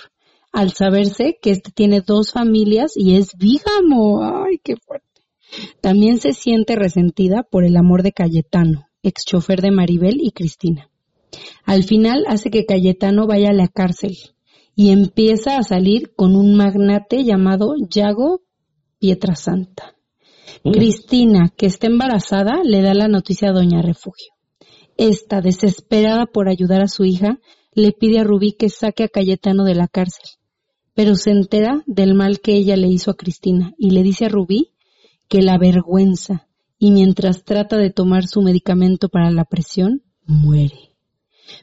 al 0.54 0.72
saberse 0.72 1.38
que 1.42 1.52
éste 1.52 1.72
tiene 1.72 2.02
dos 2.02 2.32
familias 2.32 2.94
y 2.96 3.16
es 3.16 3.36
vígamo. 3.38 4.24
¡Ay, 4.24 4.60
qué 4.64 4.76
fuerte! 4.78 5.08
También 5.82 6.20
se 6.20 6.32
siente 6.32 6.76
resentida 6.76 7.44
por 7.44 7.66
el 7.66 7.76
amor 7.76 8.04
de 8.04 8.14
Cayetano, 8.14 8.88
ex 9.04 9.26
chofer 9.26 9.62
de 9.62 9.72
Maribel 9.72 10.20
y 10.22 10.32
Cristina. 10.32 10.90
Al 11.66 11.84
final 11.84 12.24
hace 12.28 12.50
que 12.50 12.66
Cayetano 12.66 13.28
vaya 13.28 13.50
a 13.50 13.54
la 13.54 13.68
cárcel 13.68 14.16
y 14.76 14.92
empieza 14.92 15.58
a 15.58 15.64
salir 15.64 16.14
con 16.16 16.36
un 16.36 16.56
magnate 16.56 17.24
llamado 17.26 17.74
Yago 17.90 18.42
Pietrasanta. 19.00 19.96
Mm. 20.64 20.72
Cristina, 20.72 21.50
que 21.56 21.66
está 21.66 21.88
embarazada, 21.88 22.62
le 22.64 22.82
da 22.82 22.94
la 22.94 23.08
noticia 23.08 23.50
a 23.50 23.54
Doña 23.54 23.82
Refugio. 23.82 24.34
Esta, 24.98 25.42
desesperada 25.42 26.26
por 26.26 26.50
ayudar 26.50 26.82
a 26.82 26.88
su 26.88 27.06
hija, 27.06 27.40
le 27.74 27.92
pide 27.92 28.20
a 28.20 28.24
Rubí 28.24 28.54
que 28.54 28.70
saque 28.70 29.04
a 29.04 29.08
Cayetano 29.08 29.64
de 29.64 29.76
la 29.76 29.88
cárcel, 29.88 30.26
pero 30.94 31.16
se 31.16 31.32
entera 31.32 31.84
del 31.86 32.14
mal 32.14 32.42
que 32.42 32.54
ella 32.56 32.76
le 32.76 32.90
hizo 32.90 33.12
a 33.12 33.16
Cristina 33.16 33.74
y 33.78 33.92
le 33.92 34.04
dice 34.04 34.26
a 34.26 34.30
Rubí 34.30 34.74
que 35.30 35.42
la 35.42 35.58
vergüenza 35.58 36.48
y 36.78 36.92
mientras 36.92 37.44
trata 37.44 37.78
de 37.78 37.92
tomar 37.92 38.26
su 38.28 38.42
medicamento 38.42 39.10
para 39.10 39.32
la 39.32 39.46
presión, 39.46 40.02
muere. 40.26 40.96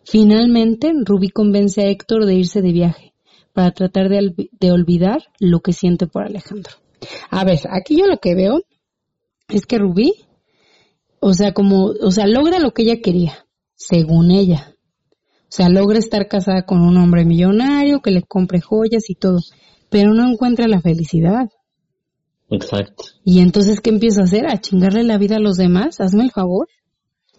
Finalmente, 0.05 0.93
Rubí 1.05 1.31
convence 1.31 1.83
a 1.83 1.89
Héctor 1.89 2.27
de 2.27 2.35
irse 2.35 2.63
de 2.63 2.73
viaje 2.73 3.15
para 3.53 3.71
tratar 3.73 4.09
de, 4.09 4.51
de 4.51 4.73
olvidar 4.73 5.25
lo 5.41 5.61
que 5.61 5.73
siente 5.73 6.07
por 6.07 6.25
Alejandro. 6.25 6.73
A 7.31 7.45
ver, 7.45 7.61
aquí 7.71 7.99
yo 7.99 8.07
lo 8.07 8.19
que 8.19 8.35
veo 8.35 8.63
es 9.49 9.67
que 9.67 9.79
Rubí, 9.79 10.15
o 11.21 11.33
sea, 11.33 11.53
como, 11.53 11.87
o 11.87 12.11
sea, 12.11 12.27
logra 12.27 12.59
lo 12.59 12.73
que 12.73 12.83
ella 12.83 13.01
quería, 13.03 13.47
según 13.75 14.31
ella. 14.31 14.75
O 15.43 15.53
sea, 15.57 15.69
logra 15.69 15.99
estar 15.99 16.29
casada 16.29 16.67
con 16.67 16.83
un 16.83 16.97
hombre 16.97 17.25
millonario 17.25 18.01
que 18.01 18.11
le 18.11 18.23
compre 18.23 18.61
joyas 18.61 19.09
y 19.09 19.15
todo, 19.15 19.39
pero 19.91 20.13
no 20.13 20.29
encuentra 20.31 20.67
la 20.67 20.81
felicidad. 20.81 21.49
Exacto. 22.51 23.05
Y 23.25 23.41
entonces, 23.41 23.81
¿qué 23.81 23.91
empieza 23.91 24.23
a 24.23 24.25
hacer? 24.25 24.47
¿A 24.47 24.61
chingarle 24.61 25.03
la 25.03 25.19
vida 25.19 25.37
a 25.37 25.41
los 25.41 25.57
demás? 25.57 26.01
Hazme 26.01 26.25
el 26.25 26.31
favor. 26.31 26.69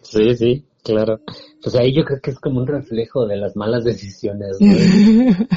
Sí, 0.01 0.35
sí, 0.35 0.65
claro. 0.83 1.19
Pues 1.61 1.75
ahí 1.75 1.93
yo 1.93 2.03
creo 2.03 2.19
que 2.21 2.31
es 2.31 2.39
como 2.39 2.59
un 2.59 2.67
reflejo 2.67 3.25
de 3.25 3.37
las 3.37 3.55
malas 3.55 3.83
decisiones. 3.83 4.57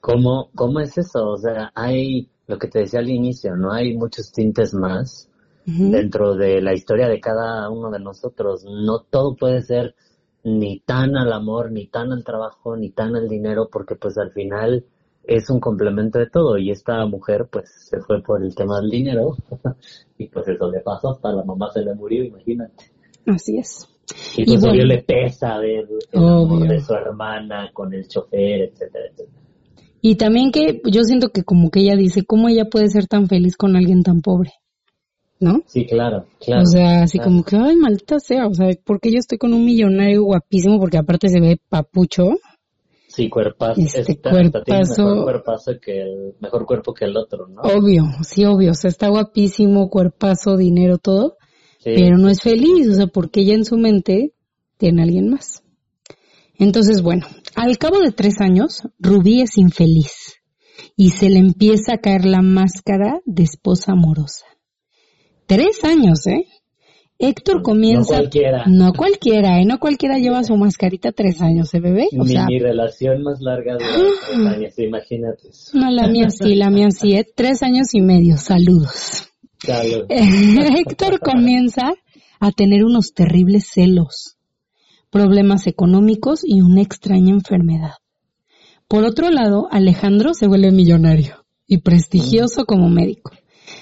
¿Cómo, 0.00 0.50
¿Cómo 0.54 0.80
es 0.80 0.96
eso? 0.96 1.26
O 1.26 1.36
sea, 1.36 1.72
hay 1.74 2.30
lo 2.46 2.58
que 2.58 2.68
te 2.68 2.80
decía 2.80 3.00
al 3.00 3.10
inicio, 3.10 3.56
¿no? 3.56 3.72
Hay 3.72 3.96
muchos 3.96 4.32
tintes 4.32 4.72
más 4.74 5.28
dentro 5.64 6.36
de 6.36 6.60
la 6.62 6.74
historia 6.74 7.08
de 7.08 7.20
cada 7.20 7.68
uno 7.70 7.90
de 7.90 7.98
nosotros. 7.98 8.64
No 8.64 9.00
todo 9.00 9.34
puede 9.34 9.62
ser 9.62 9.96
ni 10.44 10.78
tan 10.78 11.16
al 11.16 11.32
amor, 11.32 11.72
ni 11.72 11.88
tan 11.88 12.12
al 12.12 12.22
trabajo, 12.22 12.76
ni 12.76 12.90
tan 12.90 13.16
al 13.16 13.28
dinero, 13.28 13.68
porque 13.70 13.96
pues 13.96 14.16
al 14.16 14.30
final 14.30 14.84
es 15.24 15.50
un 15.50 15.58
complemento 15.58 16.20
de 16.20 16.30
todo. 16.30 16.56
Y 16.56 16.70
esta 16.70 17.04
mujer 17.06 17.48
pues 17.50 17.68
se 17.90 18.00
fue 18.00 18.22
por 18.22 18.44
el 18.44 18.54
tema 18.54 18.80
del 18.80 18.90
dinero 18.90 19.36
y 20.18 20.28
pues 20.28 20.46
eso 20.46 20.70
le 20.70 20.80
pasó, 20.80 21.10
hasta 21.10 21.32
la 21.32 21.42
mamá 21.42 21.70
se 21.72 21.82
le 21.82 21.94
murió, 21.94 22.22
imagínate. 22.22 22.92
Así 23.26 23.58
es. 23.58 23.88
Y, 24.36 24.56
pues 24.56 24.84
le 24.84 25.02
pesa 25.02 25.58
ver 25.58 25.88
el 26.12 26.24
amor 26.24 26.68
de 26.68 26.80
su 26.80 26.94
hermana 26.94 27.70
con 27.72 27.92
el 27.92 28.06
chofer, 28.06 28.70
etcétera, 28.70 29.06
etcétera. 29.10 29.45
Y 30.00 30.16
también 30.16 30.52
que 30.52 30.80
yo 30.84 31.02
siento 31.02 31.30
que 31.30 31.42
como 31.42 31.70
que 31.70 31.80
ella 31.80 31.96
dice, 31.96 32.24
¿cómo 32.24 32.48
ella 32.48 32.66
puede 32.70 32.88
ser 32.88 33.06
tan 33.06 33.28
feliz 33.28 33.56
con 33.56 33.76
alguien 33.76 34.02
tan 34.02 34.20
pobre? 34.20 34.52
¿No? 35.38 35.62
Sí, 35.66 35.84
claro, 35.84 36.26
claro. 36.40 36.62
O 36.62 36.66
sea, 36.66 37.02
así 37.02 37.18
como 37.18 37.44
que, 37.44 37.56
ay, 37.56 37.76
maldita 37.76 38.18
sea, 38.18 38.46
o 38.46 38.54
sea, 38.54 38.68
porque 38.84 39.10
yo 39.10 39.18
estoy 39.18 39.36
con 39.36 39.52
un 39.52 39.64
millonario 39.64 40.22
guapísimo, 40.22 40.78
porque 40.78 40.96
aparte 40.96 41.28
se 41.28 41.40
ve 41.40 41.60
papucho. 41.68 42.36
Sí, 43.08 43.28
cuerpazo. 43.28 43.80
Este 43.80 44.18
cuerpazo. 44.18 45.04
Mejor 45.04 45.24
cuerpazo 45.24 45.72
que 45.80 46.02
el, 46.02 46.34
mejor 46.40 46.66
cuerpo 46.66 46.94
que 46.94 47.04
el 47.06 47.16
otro, 47.16 47.48
¿no? 47.48 47.62
Obvio, 47.62 48.04
sí, 48.22 48.44
obvio, 48.44 48.70
o 48.70 48.74
sea, 48.74 48.88
está 48.88 49.08
guapísimo, 49.08 49.90
cuerpazo, 49.90 50.56
dinero, 50.56 50.98
todo, 50.98 51.36
pero 51.82 52.16
no 52.16 52.28
es 52.28 52.40
feliz, 52.40 52.88
o 52.88 52.94
sea, 52.94 53.06
porque 53.06 53.40
ella 53.40 53.54
en 53.54 53.64
su 53.64 53.76
mente 53.76 54.32
tiene 54.78 55.02
a 55.02 55.04
alguien 55.04 55.30
más. 55.30 55.62
Entonces, 56.58 57.02
bueno, 57.02 57.26
al 57.54 57.78
cabo 57.78 58.00
de 58.00 58.12
tres 58.12 58.40
años, 58.40 58.82
Rubí 58.98 59.42
es 59.42 59.58
infeliz 59.58 60.40
y 60.96 61.10
se 61.10 61.28
le 61.28 61.38
empieza 61.38 61.94
a 61.94 61.98
caer 61.98 62.24
la 62.24 62.42
máscara 62.42 63.20
de 63.24 63.42
esposa 63.42 63.92
amorosa. 63.92 64.46
Tres 65.46 65.84
años, 65.84 66.26
¿eh? 66.26 66.46
Héctor 67.18 67.62
comienza. 67.62 68.14
No 68.14 68.20
cualquiera. 68.20 68.64
No 68.66 68.92
cualquiera, 68.92 69.60
¿eh? 69.60 69.64
No 69.64 69.78
cualquiera 69.78 70.18
lleva 70.18 70.44
su 70.44 70.54
mascarita 70.56 71.12
tres 71.12 71.40
años, 71.40 71.72
¿eh, 71.72 71.80
bebé? 71.80 72.08
O 72.18 72.24
sea, 72.24 72.46
mi 72.46 72.58
relación 72.58 73.22
más 73.22 73.40
larga 73.40 73.74
de 73.74 73.78
tres 73.78 74.46
años, 74.46 74.78
imagínate. 74.78 75.48
No, 75.72 75.90
la 75.90 76.08
mía 76.08 76.28
sí, 76.30 76.54
la 76.54 76.70
mía 76.70 76.90
sí, 76.90 77.14
¿eh? 77.14 77.26
Tres 77.34 77.62
años 77.62 77.94
y 77.94 78.00
medio, 78.00 78.36
saludos. 78.36 79.30
Saludos. 79.58 80.06
Héctor 80.10 81.20
comienza 81.20 81.92
a 82.38 82.50
tener 82.52 82.84
unos 82.84 83.14
terribles 83.14 83.66
celos 83.72 84.35
problemas 85.10 85.66
económicos 85.66 86.42
y 86.44 86.60
una 86.60 86.82
extraña 86.82 87.32
enfermedad. 87.32 87.94
Por 88.88 89.04
otro 89.04 89.30
lado, 89.30 89.68
Alejandro 89.70 90.34
se 90.34 90.46
vuelve 90.46 90.70
millonario 90.70 91.44
y 91.66 91.78
prestigioso 91.78 92.66
como 92.66 92.88
médico. 92.88 93.32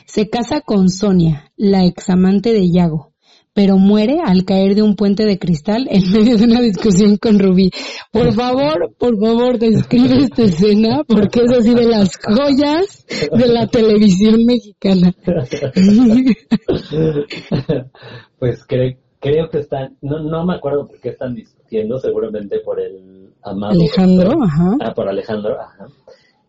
Se 0.07 0.31
casa 0.31 0.61
con 0.61 0.89
Sonia, 0.89 1.53
la 1.57 1.85
examante 1.85 2.53
de 2.53 2.71
Yago, 2.71 3.13
pero 3.55 3.79
muere 3.79 4.19
al 4.25 4.45
caer 4.45 4.75
de 4.75 4.83
un 4.83 4.97
puente 4.97 5.25
de 5.25 5.39
cristal 5.39 5.87
en 5.91 6.11
medio 6.11 6.37
de 6.37 6.45
una 6.45 6.61
discusión 6.61 7.17
con 7.17 7.39
Rubí. 7.39 7.71
Por 8.11 8.33
favor, 8.33 8.95
por 8.99 9.19
favor, 9.19 9.59
describe 9.59 10.25
esta 10.25 10.43
escena 10.43 11.05
porque 11.07 11.43
es 11.45 11.53
así 11.53 11.75
de 11.75 11.87
las 11.87 12.17
joyas 12.17 13.07
de 13.33 13.47
la 13.47 13.67
televisión 13.69 14.45
mexicana. 14.45 15.15
Pues 18.39 18.65
creo, 18.67 18.99
creo 19.25 19.49
que 19.49 19.61
están, 19.61 19.97
no, 20.03 20.19
no 20.19 20.45
me 20.45 20.55
acuerdo 20.55 20.87
por 20.87 21.01
qué 21.01 21.09
están 21.09 21.35
discutiendo, 21.35 21.99
seguramente 21.99 22.61
por 22.61 22.79
el 22.79 23.31
amado. 23.43 23.73
Alejandro, 23.73 24.43
ajá. 24.43 24.77
Ah, 24.81 24.93
por 24.95 25.09
Alejandro, 25.09 25.59
ajá. 25.59 25.87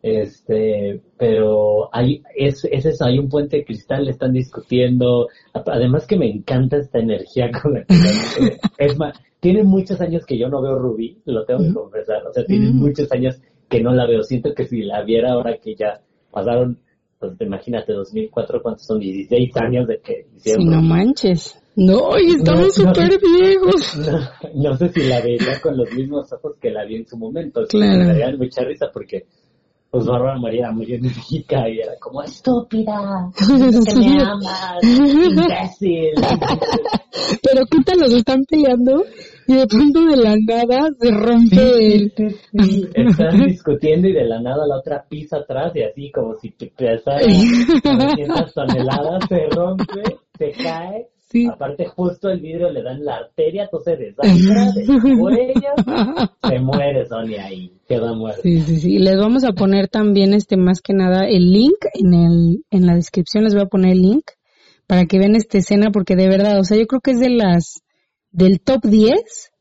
Este, 0.01 1.01
pero 1.17 1.89
hay, 1.95 2.21
es, 2.35 2.67
es 2.69 2.85
eso, 2.85 3.05
hay 3.05 3.17
un 3.17 3.29
puente 3.29 3.57
de 3.57 3.65
cristal, 3.65 4.09
están 4.09 4.33
discutiendo. 4.33 5.29
Además 5.53 6.05
que 6.05 6.17
me 6.17 6.29
encanta 6.29 6.77
esta 6.77 6.99
energía 6.99 7.49
con 7.63 7.75
la 7.75 7.85
que 7.85 8.57
Es 8.77 8.99
más, 8.99 9.17
tiene 9.39 9.63
muchos 9.63 10.01
años 10.01 10.25
que 10.25 10.37
yo 10.37 10.49
no 10.49 10.61
veo 10.61 10.77
Rubí, 10.77 11.17
lo 11.23 11.45
tengo 11.45 11.61
que 11.61 11.73
confesar. 11.73 12.27
O 12.27 12.33
sea, 12.33 12.43
tiene 12.43 12.71
muchos 12.71 13.09
años 13.13 13.41
que 13.69 13.81
no 13.81 13.93
la 13.93 14.05
veo. 14.05 14.21
Siento 14.21 14.53
que 14.53 14.65
si 14.65 14.81
la 14.81 15.01
viera 15.03 15.31
ahora 15.31 15.57
que 15.57 15.75
ya 15.75 16.01
pasaron, 16.29 16.77
pues 17.19 17.31
imagínate, 17.39 17.93
2004, 17.93 18.61
¿cuántos 18.61 18.85
son? 18.85 18.99
16 18.99 19.57
años 19.57 19.87
de 19.87 20.01
que 20.01 20.27
hicieron. 20.35 20.61
Sí, 20.61 20.69
no 20.69 20.81
manches. 20.81 21.64
No, 21.75 22.17
y 22.17 22.35
estamos 22.35 22.73
súper 22.73 23.19
viejos. 23.19 23.97
No, 24.55 24.75
sé 24.77 24.89
si 24.89 25.03
la 25.03 25.21
veía 25.21 25.59
con 25.61 25.77
los 25.77 25.91
mismos 25.91 26.31
ojos 26.31 26.55
que 26.61 26.71
la 26.71 26.85
vi 26.85 26.95
en 26.95 27.05
su 27.05 27.17
momento. 27.17 27.61
Claro. 27.67 28.13
Me 28.13 28.37
mucha 28.37 28.63
risa 28.63 28.87
porque, 28.93 29.25
pues, 29.91 30.05
Bárbara 30.05 30.39
María 30.39 30.61
era 30.61 30.71
muy 30.71 30.93
enérgica 30.93 31.67
y 31.67 31.79
era 31.79 31.93
como, 31.99 32.23
estúpida, 32.23 33.29
que 33.37 33.53
me 33.99 34.21
amas, 34.21 34.81
imbécil. 34.81 36.13
Pero 37.43 37.65
quítalos, 37.65 38.13
están 38.13 38.43
peleando 38.45 39.03
y 39.47 39.55
de 39.55 39.67
pronto 39.67 40.05
de 40.05 40.17
la 40.17 40.35
nada 40.37 40.89
se 40.97 41.11
rompe 41.11 41.95
el... 41.95 42.13
Están 42.93 43.45
discutiendo 43.45 44.07
y 44.07 44.13
de 44.13 44.25
la 44.25 44.39
nada 44.41 44.65
la 44.65 44.77
otra 44.77 45.05
pisa 45.07 45.37
atrás 45.37 45.73
y 45.75 45.83
así 45.83 46.11
como 46.11 46.35
si 46.35 46.51
pesara 46.51 47.19
900 47.25 48.53
toneladas, 48.53 49.23
se 49.27 49.47
rompe, 49.49 50.03
se 50.37 50.51
cae 50.51 51.09
Aparte, 51.51 51.85
justo 51.87 52.29
el 52.29 52.39
vidrio 52.39 52.69
le 52.71 52.83
dan 52.83 53.03
la 53.03 53.17
arteria, 53.17 53.63
entonces 53.63 53.99
desangra 53.99 54.71
de 54.75 54.85
cuello, 54.85 56.29
se 56.47 56.59
muere 56.59 57.05
Sonia 57.07 57.45
ahí, 57.45 57.73
queda 57.87 58.13
muerta. 58.13 58.41
Sí, 58.41 58.61
sí, 58.61 58.77
sí. 58.77 58.99
Les 58.99 59.17
vamos 59.17 59.43
a 59.43 59.53
poner 59.53 59.87
también, 59.87 60.33
este, 60.33 60.55
más 60.55 60.81
que 60.81 60.93
nada, 60.93 61.27
el 61.27 61.51
link 61.51 61.85
en 61.93 62.13
el, 62.13 62.65
en 62.69 62.85
la 62.85 62.95
descripción 62.95 63.43
les 63.43 63.53
voy 63.53 63.63
a 63.63 63.67
poner 63.67 63.93
el 63.93 64.01
link 64.01 64.23
para 64.87 65.05
que 65.05 65.17
vean 65.17 65.35
esta 65.35 65.57
escena, 65.57 65.89
porque 65.91 66.15
de 66.15 66.29
verdad, 66.29 66.59
o 66.59 66.63
sea, 66.63 66.77
yo 66.77 66.85
creo 66.85 67.01
que 67.01 67.11
es 67.11 67.19
de 67.19 67.29
las, 67.29 67.81
del 68.31 68.61
top 68.61 68.83
10 68.83 69.51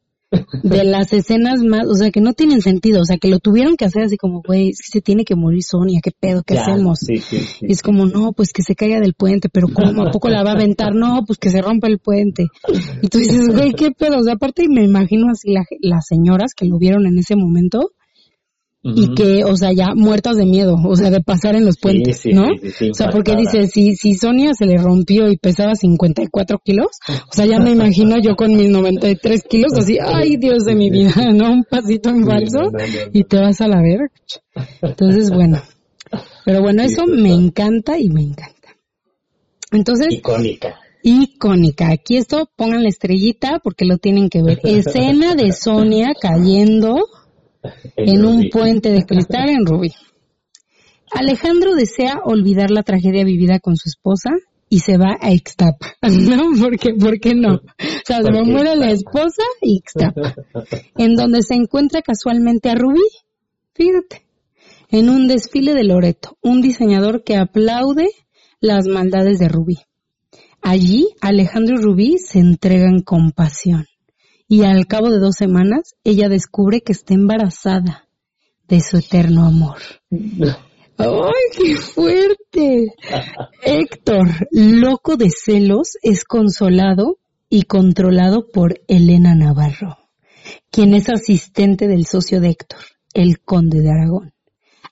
de 0.62 0.84
las 0.84 1.12
escenas 1.12 1.62
más, 1.62 1.86
o 1.86 1.94
sea, 1.94 2.10
que 2.10 2.20
no 2.20 2.32
tienen 2.32 2.60
sentido, 2.62 3.00
o 3.00 3.04
sea, 3.04 3.18
que 3.18 3.28
lo 3.28 3.38
tuvieron 3.38 3.76
que 3.76 3.84
hacer 3.84 4.02
así 4.02 4.16
como, 4.16 4.42
güey, 4.42 4.70
es 4.70 4.78
que 4.78 4.98
se 4.98 5.00
tiene 5.00 5.24
que 5.24 5.34
morir 5.34 5.62
Sonia, 5.62 6.00
qué 6.02 6.10
pedo, 6.18 6.42
qué 6.42 6.58
hacemos. 6.58 7.00
y 7.08 7.72
es 7.72 7.82
como, 7.82 8.06
no, 8.06 8.32
pues 8.32 8.52
que 8.52 8.62
se 8.62 8.74
caiga 8.74 9.00
del 9.00 9.14
puente, 9.14 9.48
pero 9.48 9.68
¿cómo? 9.68 10.02
¿A 10.06 10.10
poco 10.10 10.28
la 10.28 10.42
va 10.42 10.50
a 10.50 10.54
aventar? 10.54 10.94
No, 10.94 11.24
pues 11.26 11.38
que 11.38 11.50
se 11.50 11.62
rompa 11.62 11.88
el 11.88 11.98
puente. 11.98 12.46
Y 13.02 13.08
tú 13.08 13.18
dices, 13.18 13.48
güey, 13.48 13.72
qué 13.72 13.90
pedo, 13.90 14.18
o 14.18 14.22
sea, 14.22 14.34
aparte 14.34 14.64
me 14.68 14.84
imagino 14.84 15.28
así 15.30 15.54
las 15.80 16.06
señoras 16.06 16.52
que 16.54 16.66
lo 16.66 16.78
vieron 16.78 17.06
en 17.06 17.18
ese 17.18 17.36
momento, 17.36 17.90
y 18.86 19.14
que, 19.14 19.44
o 19.44 19.56
sea, 19.56 19.72
ya 19.72 19.94
muertas 19.94 20.36
de 20.36 20.44
miedo, 20.44 20.76
o 20.76 20.94
sea, 20.94 21.10
de 21.10 21.22
pasar 21.22 21.56
en 21.56 21.64
los 21.64 21.78
puentes, 21.78 22.20
¿no? 22.26 22.48
o 22.48 22.94
sea, 22.94 23.08
porque 23.08 23.34
dice, 23.34 23.66
si, 23.66 23.96
si 23.96 24.14
Sonia 24.14 24.52
se 24.52 24.66
le 24.66 24.76
rompió 24.76 25.30
y 25.30 25.38
pesaba 25.38 25.74
54 25.74 26.58
kilos, 26.62 26.88
o 27.08 27.32
sea, 27.32 27.46
ya 27.46 27.58
me 27.58 27.70
imagino 27.70 28.16
yo 28.20 28.36
con 28.36 28.54
mis 28.54 28.68
93 28.68 29.42
kilos, 29.48 29.72
así, 29.72 29.96
ay 29.98 30.36
Dios 30.36 30.66
de 30.66 30.74
mi 30.74 30.90
vida, 30.90 31.12
¿no? 31.32 31.50
Un 31.50 31.64
pasito 31.64 32.10
en 32.10 32.26
falso 32.26 32.70
y 33.12 33.24
te 33.24 33.38
vas 33.38 33.62
a 33.62 33.68
la 33.68 33.80
verga. 33.80 34.10
Entonces, 34.82 35.30
bueno. 35.30 35.62
Pero 36.44 36.60
bueno, 36.60 36.82
eso 36.82 37.06
me 37.06 37.32
encanta 37.32 37.98
y 37.98 38.10
me 38.10 38.20
encanta. 38.20 38.76
Entonces. 39.72 40.08
Icónica. 40.10 40.78
Icónica. 41.02 41.90
Aquí 41.90 42.16
esto, 42.16 42.50
pongan 42.54 42.82
la 42.82 42.90
estrellita 42.90 43.60
porque 43.64 43.86
lo 43.86 43.96
tienen 43.96 44.28
que 44.28 44.42
ver. 44.42 44.60
Escena 44.64 45.34
de 45.34 45.52
Sonia 45.52 46.12
cayendo 46.20 47.06
en 47.96 48.24
un 48.24 48.48
puente 48.50 48.90
de 48.90 49.04
cristal 49.04 49.50
en 49.50 49.66
Rubí. 49.66 49.92
Alejandro 51.12 51.74
desea 51.74 52.20
olvidar 52.24 52.70
la 52.70 52.82
tragedia 52.82 53.24
vivida 53.24 53.60
con 53.60 53.76
su 53.76 53.88
esposa 53.88 54.30
y 54.68 54.80
se 54.80 54.96
va 54.96 55.16
a 55.20 55.32
Ixtapa, 55.32 55.94
¿no? 56.02 56.50
Porque, 56.60 56.94
¿por 56.94 57.20
qué 57.20 57.34
no? 57.34 57.54
O 57.54 57.60
sea, 58.04 58.22
se 58.22 58.42
muere 58.42 58.76
la 58.76 58.90
esposa 58.90 59.42
y 59.60 59.76
Ixtapa, 59.76 60.34
en 60.96 61.14
donde 61.14 61.42
se 61.42 61.54
encuentra 61.54 62.02
casualmente 62.02 62.70
a 62.70 62.74
Rubí, 62.74 63.06
fíjate, 63.74 64.26
en 64.90 65.10
un 65.10 65.28
desfile 65.28 65.74
de 65.74 65.84
Loreto, 65.84 66.36
un 66.42 66.60
diseñador 66.60 67.22
que 67.22 67.36
aplaude 67.36 68.08
las 68.60 68.86
maldades 68.86 69.38
de 69.38 69.48
Rubí. 69.48 69.78
Allí, 70.62 71.08
Alejandro 71.20 71.76
y 71.78 71.82
Rubí 71.82 72.18
se 72.18 72.38
entregan 72.38 73.02
con 73.02 73.32
pasión 73.32 73.86
y 74.48 74.64
al 74.64 74.86
cabo 74.86 75.10
de 75.10 75.18
dos 75.18 75.36
semanas 75.36 75.94
ella 76.04 76.28
descubre 76.28 76.82
que 76.82 76.92
está 76.92 77.14
embarazada 77.14 78.08
de 78.68 78.80
su 78.80 78.98
eterno 78.98 79.44
amor. 79.44 79.78
¡Ay, 80.96 81.32
qué 81.56 81.76
fuerte! 81.76 82.94
Héctor, 83.62 84.28
loco 84.52 85.16
de 85.16 85.30
celos, 85.30 85.96
es 86.02 86.24
consolado 86.24 87.18
y 87.48 87.62
controlado 87.62 88.48
por 88.52 88.80
Elena 88.86 89.34
Navarro, 89.34 89.98
quien 90.70 90.94
es 90.94 91.08
asistente 91.08 91.88
del 91.88 92.06
socio 92.06 92.40
de 92.40 92.50
Héctor, 92.50 92.80
el 93.12 93.40
conde 93.40 93.80
de 93.80 93.90
Aragón. 93.90 94.34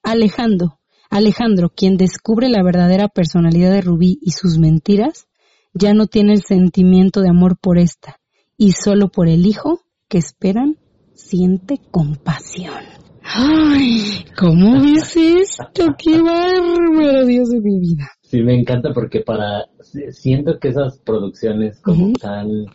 Alejandro, 0.02 0.80
Alejandro, 1.08 1.70
quien 1.70 1.96
descubre 1.96 2.48
la 2.48 2.62
verdadera 2.62 3.08
personalidad 3.08 3.70
de 3.70 3.82
Rubí 3.82 4.18
y 4.22 4.32
sus 4.32 4.58
mentiras, 4.58 5.28
ya 5.74 5.94
no 5.94 6.06
tiene 6.06 6.32
el 6.32 6.42
sentimiento 6.42 7.20
de 7.20 7.28
amor 7.28 7.58
por 7.58 7.78
esta, 7.78 8.18
y 8.62 8.70
solo 8.70 9.08
por 9.08 9.28
el 9.28 9.44
hijo 9.44 9.80
que 10.08 10.18
esperan 10.18 10.76
siente 11.14 11.80
compasión. 11.90 12.84
Ay, 13.24 14.24
¿cómo 14.38 14.80
ves 14.80 15.16
esto? 15.16 15.64
¡Qué 15.98 16.22
bárbaro, 16.22 17.26
Dios 17.26 17.48
de 17.48 17.60
mi 17.60 17.80
vida! 17.80 18.08
Sí, 18.22 18.40
me 18.40 18.54
encanta 18.54 18.92
porque 18.94 19.18
para, 19.18 19.66
siento 20.10 20.60
que 20.60 20.68
esas 20.68 21.00
producciones 21.00 21.80
como 21.80 22.12
tan, 22.12 22.66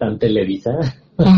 tan 0.00 0.18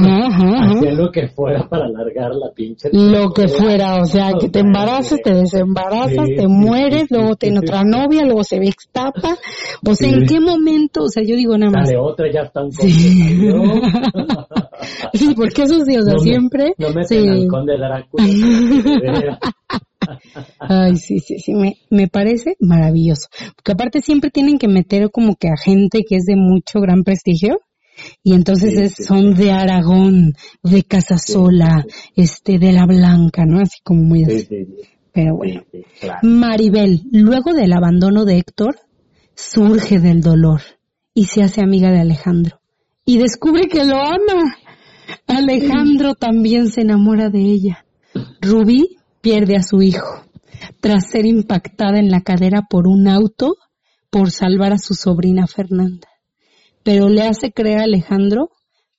Hacía 0.77 0.92
lo 0.92 1.11
que 1.11 1.29
fuera 1.29 1.68
para 1.68 1.87
alargar 1.87 2.35
la 2.35 2.53
pinche. 2.53 2.88
Lo 2.92 3.33
que 3.33 3.49
fuera, 3.49 4.01
o 4.01 4.05
sea, 4.05 4.33
que 4.38 4.49
te 4.49 4.61
embarazas, 4.61 5.21
te 5.23 5.35
desembarazas, 5.35 6.29
te 6.37 6.47
mueres, 6.47 7.11
luego 7.11 7.37
tiene 7.37 7.61
otra 7.61 7.83
novia, 7.85 8.25
luego 8.25 8.45
se 8.45 8.59
ve 8.59 8.68
extapa. 8.68 9.37
O 9.85 9.95
sea, 9.95 10.09
¿en 10.09 10.27
qué 10.27 10.38
momento? 10.38 11.05
O 11.05 11.09
sea, 11.09 11.25
yo 11.25 11.35
digo 11.35 11.59
nada 11.59 11.73
más. 11.73 11.88
de 11.88 11.97
otra, 11.97 12.31
ya 12.33 12.42
está 12.42 12.62
un 12.62 12.71
Sí, 15.12 15.35
porque 15.35 15.62
eso 15.62 15.85
sí, 15.85 15.97
o 15.97 16.03
sea, 16.03 16.18
siempre. 16.18 16.75
No 16.79 16.90
me 16.90 17.05
sí. 17.05 17.47
conde 17.49 17.77
Drácula. 17.77 18.25
Ay, 20.59 20.97
sí, 20.97 21.18
sí, 21.18 21.38
sí, 21.38 21.55
me, 21.55 21.77
me 21.90 22.09
parece 22.09 22.57
maravilloso. 22.61 23.29
Porque 23.57 23.73
aparte 23.73 24.01
siempre 24.01 24.31
tienen 24.31 24.59
que 24.59 24.68
meter 24.68 25.11
como 25.11 25.37
que 25.37 25.49
a 25.49 25.61
gente 25.61 26.03
que 26.09 26.16
es 26.16 26.25
de 26.25 26.37
mucho 26.37 26.81
gran 26.81 27.03
prestigio 27.03 27.61
y 28.22 28.35
entonces 28.35 28.94
son 29.07 29.35
de 29.35 29.50
Aragón, 29.50 30.35
de 30.62 30.83
Casasola, 30.85 31.85
este, 32.14 32.59
de 32.59 32.72
la 32.72 32.87
Blanca, 32.87 33.44
¿no? 33.46 33.61
Así 33.61 33.81
como 33.83 34.02
muy 34.02 34.24
así. 34.24 34.46
Pero 35.12 35.37
bueno. 35.37 35.62
Maribel, 36.22 37.02
luego 37.12 37.52
del 37.52 37.72
abandono 37.72 38.24
de 38.24 38.38
Héctor, 38.38 38.78
surge 39.35 39.98
del 39.98 40.20
dolor 40.20 40.62
y 41.14 41.24
se 41.26 41.42
hace 41.42 41.62
amiga 41.62 41.90
de 41.90 42.00
Alejandro. 42.00 42.61
Y 43.05 43.18
descubre 43.18 43.68
que 43.68 43.85
lo 43.85 43.96
ama. 43.96 44.57
Alejandro 45.26 46.14
también 46.14 46.68
se 46.68 46.83
enamora 46.83 47.28
de 47.28 47.40
ella. 47.40 47.85
Rubí 48.40 48.96
pierde 49.20 49.57
a 49.57 49.62
su 49.62 49.83
hijo 49.83 50.24
tras 50.81 51.11
ser 51.11 51.26
impactada 51.26 51.98
en 51.98 52.11
la 52.11 52.20
cadera 52.20 52.62
por 52.68 52.87
un 52.87 53.09
auto 53.09 53.57
por 54.11 54.31
salvar 54.31 54.72
a 54.72 54.78
su 54.78 54.94
sobrina 54.94 55.46
Fernanda 55.46 56.12
pero 56.83 57.09
le 57.09 57.23
hace 57.23 57.53
creer 57.53 57.79
a 57.81 57.85
Alejandro 57.85 58.51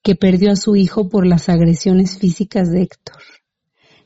que 0.03 0.15
perdió 0.15 0.51
a 0.51 0.55
su 0.55 0.75
hijo 0.75 1.09
por 1.09 1.25
las 1.25 1.49
agresiones 1.49 2.17
físicas 2.17 2.69
de 2.71 2.83
Héctor. 2.83 3.21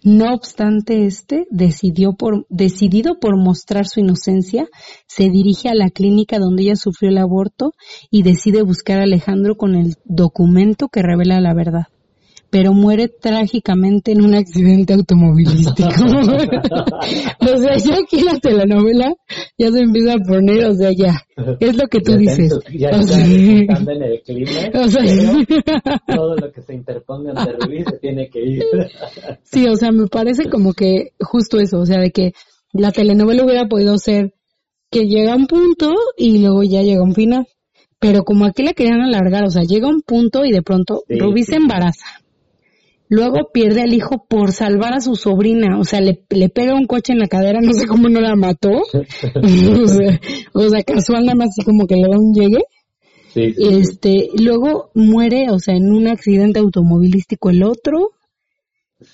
No 0.03 0.33
obstante, 0.33 1.05
este, 1.05 1.47
decidió 1.49 2.13
por, 2.13 2.45
decidido 2.49 3.19
por 3.19 3.35
mostrar 3.35 3.87
su 3.87 3.99
inocencia, 3.99 4.67
se 5.07 5.29
dirige 5.29 5.69
a 5.69 5.75
la 5.75 5.89
clínica 5.89 6.37
donde 6.37 6.63
ella 6.63 6.75
sufrió 6.75 7.09
el 7.09 7.17
aborto 7.17 7.73
y 8.11 8.21
decide 8.21 8.61
buscar 8.61 8.99
a 8.99 9.03
Alejandro 9.03 9.57
con 9.57 9.75
el 9.75 9.95
documento 10.05 10.87
que 10.87 11.01
revela 11.01 11.41
la 11.41 11.53
verdad 11.53 11.87
pero 12.49 12.73
muere 12.73 13.09
trágicamente 13.09 14.11
en 14.11 14.23
un 14.23 14.33
accidente 14.33 14.93
automovilístico. 14.93 15.89
o 17.39 17.57
sea, 17.57 17.77
ya 17.77 17.95
aquí 18.03 18.21
la 18.21 18.39
telenovela 18.39 19.13
ya 19.57 19.71
se 19.71 19.79
empieza 19.79 20.13
a 20.13 20.17
poner, 20.17 20.65
o 20.65 20.73
sea, 20.73 20.91
ya, 20.91 21.13
es 21.59 21.75
lo 21.75 21.87
que 21.87 21.99
tú 21.99 22.15
dices. 22.17 22.57
ya 22.73 22.89
o 22.91 23.01
sea, 23.03 23.25
en 23.25 24.03
el 24.03 24.21
clima, 24.23 24.51
o 24.73 24.87
sea, 24.87 25.03
todo 26.15 26.35
lo 26.35 26.51
que 26.51 26.61
se 26.61 26.73
interponga 26.73 27.31
ante 27.35 27.53
Rubí 27.53 27.83
se 27.83 27.97
tiene 27.97 28.29
que 28.29 28.39
ir. 28.43 28.63
sí, 29.43 29.67
o 29.67 29.75
sea, 29.75 29.91
me 29.91 30.07
parece 30.07 30.49
como 30.49 30.73
que 30.73 31.11
justo 31.19 31.59
eso, 31.59 31.79
o 31.79 31.85
sea, 31.85 31.99
de 31.99 32.11
que 32.11 32.33
la 32.73 32.91
telenovela 32.91 33.43
hubiera 33.43 33.67
podido 33.67 33.97
ser 33.97 34.33
que 34.89 35.07
llega 35.07 35.35
un 35.35 35.47
punto 35.47 35.93
y 36.15 36.39
luego 36.39 36.63
ya 36.63 36.81
llega 36.81 37.03
un 37.03 37.13
final. 37.13 37.47
Pero 37.99 38.23
como 38.23 38.45
aquí 38.45 38.63
la 38.63 38.73
querían 38.73 39.01
alargar, 39.01 39.43
o 39.43 39.49
sea, 39.49 39.63
llega 39.63 39.87
un 39.87 40.01
punto 40.01 40.45
y 40.45 40.51
de 40.51 40.61
pronto 40.61 41.01
Rubí 41.09 41.43
se 41.43 41.55
embaraza. 41.55 42.05
Luego 43.09 43.51
pierde 43.53 43.81
al 43.81 43.93
hijo 43.93 44.25
por 44.27 44.51
salvar 44.51 44.93
a 44.93 44.99
su 44.99 45.15
sobrina, 45.15 45.79
o 45.79 45.85
sea, 45.85 46.01
le, 46.01 46.23
le 46.29 46.49
pega 46.49 46.75
un 46.75 46.87
coche 46.87 47.13
en 47.13 47.19
la 47.19 47.27
cadera, 47.27 47.61
no 47.61 47.71
sé 47.71 47.87
cómo 47.87 48.09
no 48.09 48.19
la 48.19 48.35
mató, 48.35 48.69
o, 48.93 49.87
sea, 49.87 50.19
o 50.53 50.69
sea, 50.69 50.83
casual 50.83 51.25
nada 51.25 51.35
más 51.35 51.49
así 51.49 51.63
como 51.63 51.87
que 51.87 51.95
le 51.95 52.09
da 52.09 52.17
un 52.17 52.33
llegue. 52.33 52.63
Sí, 53.29 53.53
este, 53.57 54.29
luego 54.39 54.89
muere, 54.93 55.49
o 55.51 55.59
sea, 55.59 55.75
en 55.75 55.91
un 55.91 56.07
accidente 56.07 56.59
automovilístico 56.59 57.49
el 57.49 57.63
otro, 57.63 58.11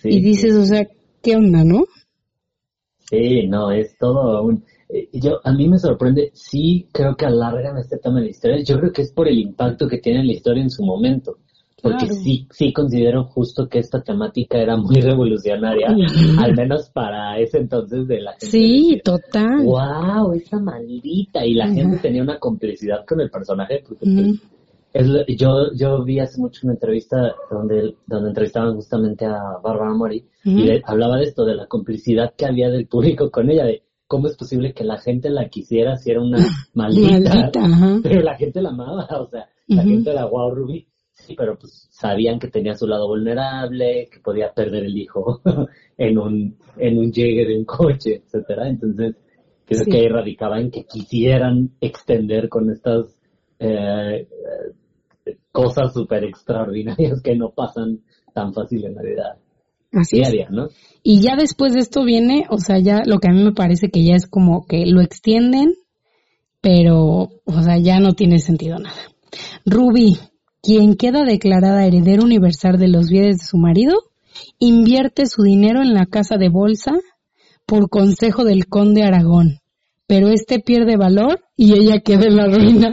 y 0.03 0.21
dices, 0.21 0.53
o 0.55 0.65
sea, 0.65 0.87
¿qué 1.21 1.35
onda, 1.35 1.63
no? 1.63 1.83
Sí, 3.09 3.47
no, 3.47 3.71
es 3.71 3.97
todo 3.97 4.43
un... 4.43 4.63
Eh, 4.89 5.09
yo, 5.13 5.39
a 5.43 5.51
mí 5.51 5.67
me 5.67 5.77
sorprende, 5.77 6.31
sí 6.33 6.87
creo 6.93 7.15
que 7.15 7.25
alargan 7.25 7.77
este 7.77 7.97
tema 7.97 8.19
de 8.19 8.25
la 8.25 8.31
historia, 8.31 8.63
yo 8.63 8.79
creo 8.79 8.91
que 8.91 9.01
es 9.01 9.11
por 9.11 9.27
el 9.27 9.37
impacto 9.39 9.87
que 9.87 9.97
tiene 9.97 10.23
la 10.23 10.33
historia 10.33 10.63
en 10.63 10.69
su 10.69 10.83
momento 10.83 11.37
porque 11.83 12.07
sí, 12.07 12.47
sí 12.49 12.71
considero 12.71 13.25
justo 13.25 13.67
que 13.67 13.79
esta 13.79 14.01
temática 14.01 14.57
era 14.57 14.77
muy 14.77 14.95
revolucionaria, 15.01 15.89
al 16.39 16.55
menos 16.55 16.89
para 16.89 17.37
ese 17.39 17.57
entonces 17.57 18.07
de 18.07 18.21
la 18.21 18.31
gente. 18.31 18.45
Sí, 18.47 19.01
total. 19.03 19.65
Wow, 19.65 20.31
esa 20.31 20.59
maldita. 20.59 21.45
Y 21.45 21.55
la 21.55 21.67
gente 21.67 21.97
tenía 21.97 22.23
una 22.23 22.39
complicidad 22.39 23.05
con 23.05 23.19
el 23.19 23.29
personaje, 23.29 23.83
porque 23.85 24.05
pues, 24.05 24.41
es, 24.93 25.37
yo, 25.37 25.73
yo 25.75 26.05
vi 26.05 26.19
hace 26.19 26.39
mucho 26.39 26.61
una 26.63 26.73
entrevista 26.73 27.35
donde, 27.51 27.95
donde 28.07 28.29
entrevistaban 28.29 28.75
justamente 28.75 29.25
a 29.25 29.57
Bárbara 29.61 29.93
Mori 29.93 30.25
y 30.45 30.63
le, 30.63 30.81
hablaba 30.85 31.17
de 31.17 31.25
esto, 31.25 31.43
de 31.43 31.55
la 31.55 31.67
complicidad 31.67 32.33
que 32.37 32.45
había 32.45 32.69
del 32.69 32.87
público 32.87 33.29
con 33.29 33.49
ella, 33.49 33.65
de 33.65 33.83
cómo 34.07 34.27
es 34.27 34.37
posible 34.37 34.73
que 34.73 34.85
la 34.85 34.99
gente 34.99 35.29
la 35.29 35.49
quisiera 35.49 35.97
si 35.97 36.11
era 36.11 36.21
una 36.21 36.37
maldita, 36.73 37.51
pero 38.01 38.21
la 38.21 38.37
gente 38.37 38.61
la 38.61 38.69
amaba, 38.69 39.05
o 39.19 39.27
sea, 39.27 39.49
la 39.67 39.83
gente 39.83 40.11
era 40.11 40.25
wow, 40.25 40.53
Ruby 40.53 40.87
pero 41.37 41.57
pues 41.57 41.87
sabían 41.91 42.39
que 42.39 42.47
tenía 42.47 42.75
su 42.75 42.87
lado 42.87 43.07
vulnerable, 43.07 44.07
que 44.11 44.19
podía 44.19 44.53
perder 44.53 44.85
el 44.85 44.97
hijo 44.97 45.41
en 45.97 46.17
un 46.17 46.57
en 46.77 46.97
un 46.97 47.11
llegue 47.11 47.45
de 47.45 47.57
un 47.57 47.65
coche, 47.65 48.21
etcétera. 48.25 48.67
Entonces, 48.67 49.15
creo 49.65 49.85
que 49.85 49.97
ahí 49.97 50.07
radicaba 50.07 50.59
en 50.59 50.71
que 50.71 50.85
quisieran 50.85 51.71
extender 51.79 52.49
con 52.49 52.69
estas 52.69 53.15
eh, 53.59 54.27
cosas 55.51 55.93
súper 55.93 56.25
extraordinarias 56.25 57.21
que 57.21 57.35
no 57.35 57.51
pasan 57.51 58.01
tan 58.33 58.53
fácil 58.53 58.85
en 58.85 58.95
la 58.95 59.01
vida 59.01 59.37
Así 59.93 60.17
diaria, 60.17 60.49
¿no? 60.49 60.69
Y 61.03 61.21
ya 61.21 61.35
después 61.35 61.73
de 61.73 61.79
esto 61.79 62.03
viene, 62.03 62.45
o 62.49 62.57
sea, 62.57 62.79
ya 62.79 63.03
lo 63.05 63.19
que 63.19 63.27
a 63.27 63.31
mí 63.31 63.43
me 63.43 63.53
parece 63.53 63.89
que 63.89 64.03
ya 64.03 64.15
es 64.15 64.25
como 64.25 64.65
que 64.65 64.85
lo 64.87 65.01
extienden, 65.01 65.75
pero, 66.61 67.29
o 67.45 67.61
sea, 67.61 67.77
ya 67.77 67.99
no 67.99 68.13
tiene 68.13 68.39
sentido 68.39 68.79
nada. 68.79 68.97
Ruby, 69.65 70.17
quien 70.63 70.95
queda 70.95 71.25
declarada 71.25 71.85
heredera 71.85 72.23
universal 72.23 72.79
de 72.79 72.87
los 72.87 73.09
bienes 73.09 73.39
de 73.39 73.45
su 73.45 73.57
marido, 73.57 73.95
invierte 74.59 75.25
su 75.25 75.43
dinero 75.43 75.81
en 75.81 75.93
la 75.93 76.05
casa 76.05 76.37
de 76.37 76.47
bolsa 76.47 76.93
por 77.65 77.89
consejo 77.89 78.45
del 78.45 78.67
conde 78.67 79.03
Aragón, 79.03 79.59
pero 80.07 80.29
este 80.29 80.59
pierde 80.59 80.95
valor 80.95 81.41
y 81.57 81.73
ella 81.73 81.99
queda 81.99 82.27
en 82.27 82.37
la 82.37 82.47
ruina. 82.47 82.91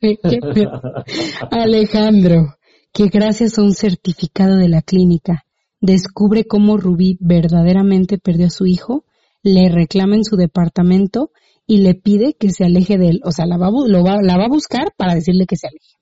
Alejandro, 1.50 2.56
que 2.92 3.06
gracias 3.08 3.58
a 3.58 3.62
un 3.62 3.72
certificado 3.72 4.56
de 4.56 4.68
la 4.68 4.82
clínica 4.82 5.46
descubre 5.80 6.44
cómo 6.44 6.76
Rubí 6.76 7.16
verdaderamente 7.20 8.18
perdió 8.18 8.46
a 8.46 8.50
su 8.50 8.66
hijo, 8.66 9.04
le 9.42 9.70
reclama 9.70 10.16
en 10.16 10.24
su 10.24 10.36
departamento 10.36 11.30
y 11.66 11.78
le 11.78 11.94
pide 11.94 12.34
que 12.34 12.50
se 12.50 12.64
aleje 12.64 12.98
de 12.98 13.08
él. 13.08 13.20
O 13.24 13.32
sea, 13.32 13.46
la 13.46 13.56
va, 13.56 13.70
lo 13.70 14.04
va, 14.04 14.18
la 14.22 14.36
va 14.36 14.44
a 14.44 14.50
buscar 14.50 14.92
para 14.96 15.14
decirle 15.14 15.46
que 15.46 15.56
se 15.56 15.68
aleje. 15.68 15.97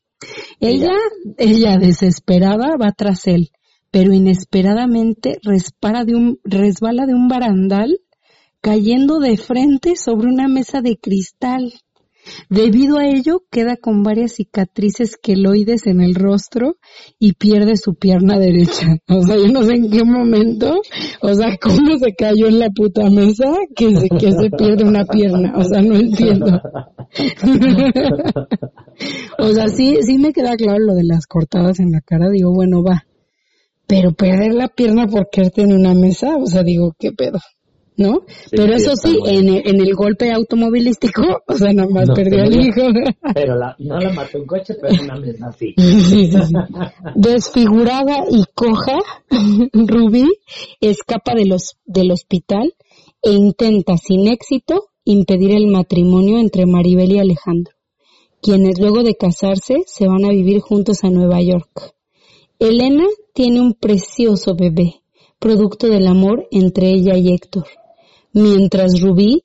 Ella, 0.61 0.93
ella 1.39 1.79
desesperada 1.79 2.77
va 2.81 2.93
tras 2.93 3.27
él, 3.27 3.51
pero 3.91 4.13
inesperadamente 4.13 5.39
respara 5.43 6.05
de 6.05 6.15
un, 6.15 6.41
resbala 6.45 7.07
de 7.07 7.15
un 7.15 7.29
barandal 7.29 8.01
cayendo 8.61 9.21
de 9.21 9.37
frente 9.37 9.97
sobre 9.97 10.29
una 10.29 10.49
mesa 10.49 10.81
de 10.81 10.97
cristal. 10.97 11.73
Debido 12.49 12.99
a 12.99 13.07
ello, 13.07 13.43
queda 13.51 13.77
con 13.77 14.03
varias 14.03 14.33
cicatrices 14.33 15.17
queloides 15.17 15.87
en 15.87 16.01
el 16.01 16.15
rostro 16.15 16.77
y 17.19 17.35
pierde 17.35 17.77
su 17.77 17.95
pierna 17.95 18.39
derecha. 18.39 18.99
O 19.09 19.23
sea, 19.23 19.37
yo 19.37 19.49
no 19.49 19.63
sé 19.63 19.75
en 19.75 19.91
qué 19.91 20.05
momento, 20.05 20.81
o 21.21 21.35
sea, 21.35 21.57
cómo 21.61 21.97
se 21.99 22.15
cayó 22.15 22.49
en 22.49 22.59
la 22.59 22.71
puta 22.71 23.09
mesa 23.09 23.47
que 23.75 23.97
se, 23.97 24.09
pierde 24.51 24.85
una 24.85 25.05
pierna. 25.05 25.55
O 25.57 25.65
sea, 25.65 25.81
no 25.81 25.97
entiendo. 25.97 26.47
o 29.39 29.53
sea, 29.53 29.69
sí, 29.69 29.99
sí 30.03 30.19
me 30.19 30.33
queda 30.33 30.57
claro 30.57 30.79
lo 30.81 30.95
de 30.95 31.05
las 31.05 31.27
cortadas 31.27 31.81
en 31.81 31.93
la 31.93 32.01
cara. 32.01 32.29
Digo, 32.31 32.53
bueno, 32.53 32.83
va. 32.83 33.07
Pero 33.87 34.13
perder 34.13 34.55
la 34.55 34.69
pierna 34.69 35.07
por 35.07 35.29
quedarte 35.31 35.63
en 35.63 35.73
una 35.73 35.95
mesa, 35.95 36.37
o 36.37 36.47
sea, 36.47 36.63
digo, 36.63 36.95
¿qué 36.99 37.13
pedo? 37.13 37.39
¿No? 37.97 38.23
Pero 38.51 38.75
eso 38.75 38.95
sí, 38.97 39.19
en 39.25 39.49
el, 39.49 39.63
en 39.67 39.81
el, 39.81 39.95
golpe 39.95 40.31
automovilístico, 40.33 41.23
o 41.47 41.55
sea, 41.55 41.73
nada 41.73 41.89
más 41.89 42.09
perdió 42.15 42.43
al 42.43 42.55
hijo. 42.55 42.83
Pero 43.35 43.57
la, 43.57 43.75
no 43.79 43.99
la 43.99 44.13
mató 44.13 44.39
un 44.39 44.47
coche, 44.47 44.75
pero 44.81 45.03
una 45.03 45.17
misma 45.17 45.53
sí. 45.59 45.75
Desfigurada 47.15 48.25
y 48.31 48.45
coja, 48.55 48.99
Rubí 49.73 50.27
escapa 50.81 51.35
de 51.35 51.47
los, 51.47 51.79
del 51.85 52.11
hospital 52.13 52.75
e 53.23 53.33
intenta 53.33 53.97
sin 53.97 54.29
éxito 54.29 54.89
impedir 55.05 55.55
el 55.55 55.69
matrimonio 55.69 56.39
entre 56.39 56.67
Maribel 56.67 57.13
y 57.13 57.19
Alejandro, 57.19 57.75
quienes 58.43 58.79
luego 58.79 59.03
de 59.03 59.17
casarse 59.17 59.77
se 59.87 60.07
van 60.07 60.25
a 60.25 60.31
vivir 60.31 60.61
juntos 60.61 61.03
a 61.03 61.11
Nueva 61.11 61.41
York. 61.41 61.95
Elena 62.59 63.07
tiene 63.33 63.61
un 63.61 63.75
precioso 63.75 64.55
bebé, 64.55 65.03
producto 65.39 65.87
del 65.89 66.07
amor 66.07 66.49
entre 66.51 66.91
ella 66.91 67.17
y 67.17 67.33
Héctor 67.33 67.67
mientras 68.37 69.01
Rubí 69.01 69.45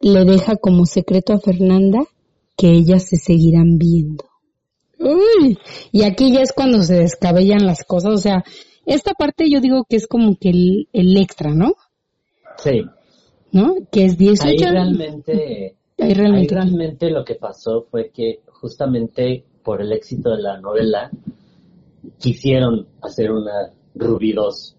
le 0.00 0.24
deja 0.24 0.56
como 0.56 0.86
secreto 0.86 1.34
a 1.34 1.38
Fernanda 1.38 2.00
que 2.56 2.70
ellas 2.70 3.04
se 3.04 3.16
seguirán 3.16 3.76
viendo. 3.76 4.24
Uy, 4.98 5.58
y 5.92 6.04
aquí 6.04 6.32
ya 6.32 6.40
es 6.40 6.52
cuando 6.52 6.82
se 6.82 6.94
descabellan 6.94 7.66
las 7.66 7.84
cosas, 7.84 8.14
o 8.14 8.18
sea, 8.18 8.42
esta 8.86 9.12
parte 9.12 9.50
yo 9.50 9.60
digo 9.60 9.84
que 9.88 9.96
es 9.96 10.06
como 10.06 10.36
que 10.38 10.50
el, 10.50 11.16
extra, 11.18 11.54
¿no? 11.54 11.74
Sí. 12.56 12.82
¿No? 13.52 13.74
Que 13.92 14.06
es 14.06 14.16
18. 14.16 14.48
Ahí 14.48 14.56
realmente, 14.56 15.76
ahí 15.98 16.14
realmente, 16.14 16.54
ahí 16.54 16.62
realmente 16.62 17.10
lo 17.10 17.24
que 17.24 17.34
pasó 17.34 17.86
fue 17.90 18.10
que 18.10 18.40
justamente 18.46 19.44
por 19.62 19.82
el 19.82 19.92
éxito 19.92 20.30
de 20.30 20.42
la 20.42 20.58
novela 20.60 21.10
quisieron 22.18 22.88
hacer 23.02 23.32
una 23.32 23.70
Rubí 23.94 24.32
2. 24.32 24.76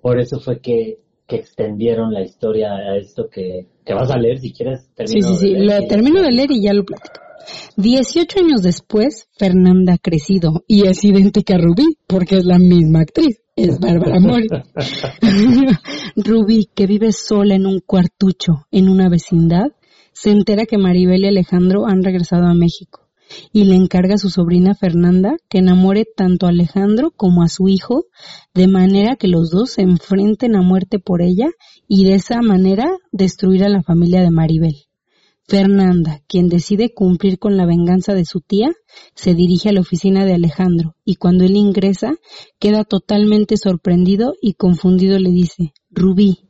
Por 0.00 0.18
eso 0.18 0.40
fue 0.40 0.60
que 0.60 0.98
que 1.30 1.36
extendieron 1.36 2.12
la 2.12 2.22
historia 2.22 2.72
a 2.72 2.96
esto 2.96 3.28
que, 3.30 3.68
que 3.84 3.94
vas 3.94 4.10
a 4.10 4.18
leer 4.18 4.40
si 4.40 4.52
quieres. 4.52 4.90
Sí, 5.04 5.22
sí, 5.22 5.36
sí, 5.36 5.54
lo 5.54 5.86
termino 5.86 6.20
de 6.22 6.32
leer 6.32 6.50
y 6.50 6.64
ya 6.64 6.74
lo 6.74 6.84
platico. 6.84 7.20
18 7.76 8.40
años 8.40 8.62
después, 8.62 9.28
Fernanda 9.38 9.94
ha 9.94 9.98
crecido 9.98 10.64
y 10.66 10.88
es 10.88 11.04
idéntica 11.04 11.54
a 11.54 11.58
Rubí 11.58 11.96
porque 12.08 12.36
es 12.36 12.44
la 12.44 12.58
misma 12.58 13.02
actriz, 13.02 13.40
es 13.54 13.78
Bárbara 13.78 14.18
Mori. 14.18 14.48
Rubí, 16.16 16.68
que 16.74 16.86
vive 16.86 17.12
sola 17.12 17.54
en 17.54 17.66
un 17.66 17.78
cuartucho 17.78 18.66
en 18.72 18.88
una 18.88 19.08
vecindad, 19.08 19.68
se 20.12 20.30
entera 20.30 20.66
que 20.66 20.78
Maribel 20.78 21.22
y 21.22 21.28
Alejandro 21.28 21.86
han 21.86 22.02
regresado 22.02 22.46
a 22.46 22.54
México 22.54 23.09
y 23.52 23.64
le 23.64 23.74
encarga 23.74 24.14
a 24.14 24.18
su 24.18 24.30
sobrina 24.30 24.74
Fernanda 24.74 25.36
que 25.48 25.58
enamore 25.58 26.04
tanto 26.04 26.46
a 26.46 26.50
Alejandro 26.50 27.10
como 27.10 27.42
a 27.42 27.48
su 27.48 27.68
hijo, 27.68 28.06
de 28.54 28.68
manera 28.68 29.16
que 29.16 29.28
los 29.28 29.50
dos 29.50 29.70
se 29.70 29.82
enfrenten 29.82 30.56
a 30.56 30.62
muerte 30.62 30.98
por 30.98 31.22
ella 31.22 31.48
y 31.88 32.04
de 32.04 32.14
esa 32.14 32.40
manera 32.42 32.90
destruir 33.12 33.64
a 33.64 33.68
la 33.68 33.82
familia 33.82 34.22
de 34.22 34.30
Maribel. 34.30 34.76
Fernanda, 35.50 36.22
quien 36.28 36.48
decide 36.48 36.94
cumplir 36.94 37.40
con 37.40 37.56
la 37.56 37.66
venganza 37.66 38.14
de 38.14 38.24
su 38.24 38.40
tía, 38.40 38.70
se 39.16 39.34
dirige 39.34 39.68
a 39.68 39.72
la 39.72 39.80
oficina 39.80 40.24
de 40.24 40.34
Alejandro 40.34 40.94
y 41.04 41.16
cuando 41.16 41.44
él 41.44 41.56
ingresa 41.56 42.14
queda 42.60 42.84
totalmente 42.84 43.56
sorprendido 43.56 44.34
y 44.40 44.54
confundido 44.54 45.18
le 45.18 45.30
dice, 45.30 45.72
Rubí. 45.90 46.48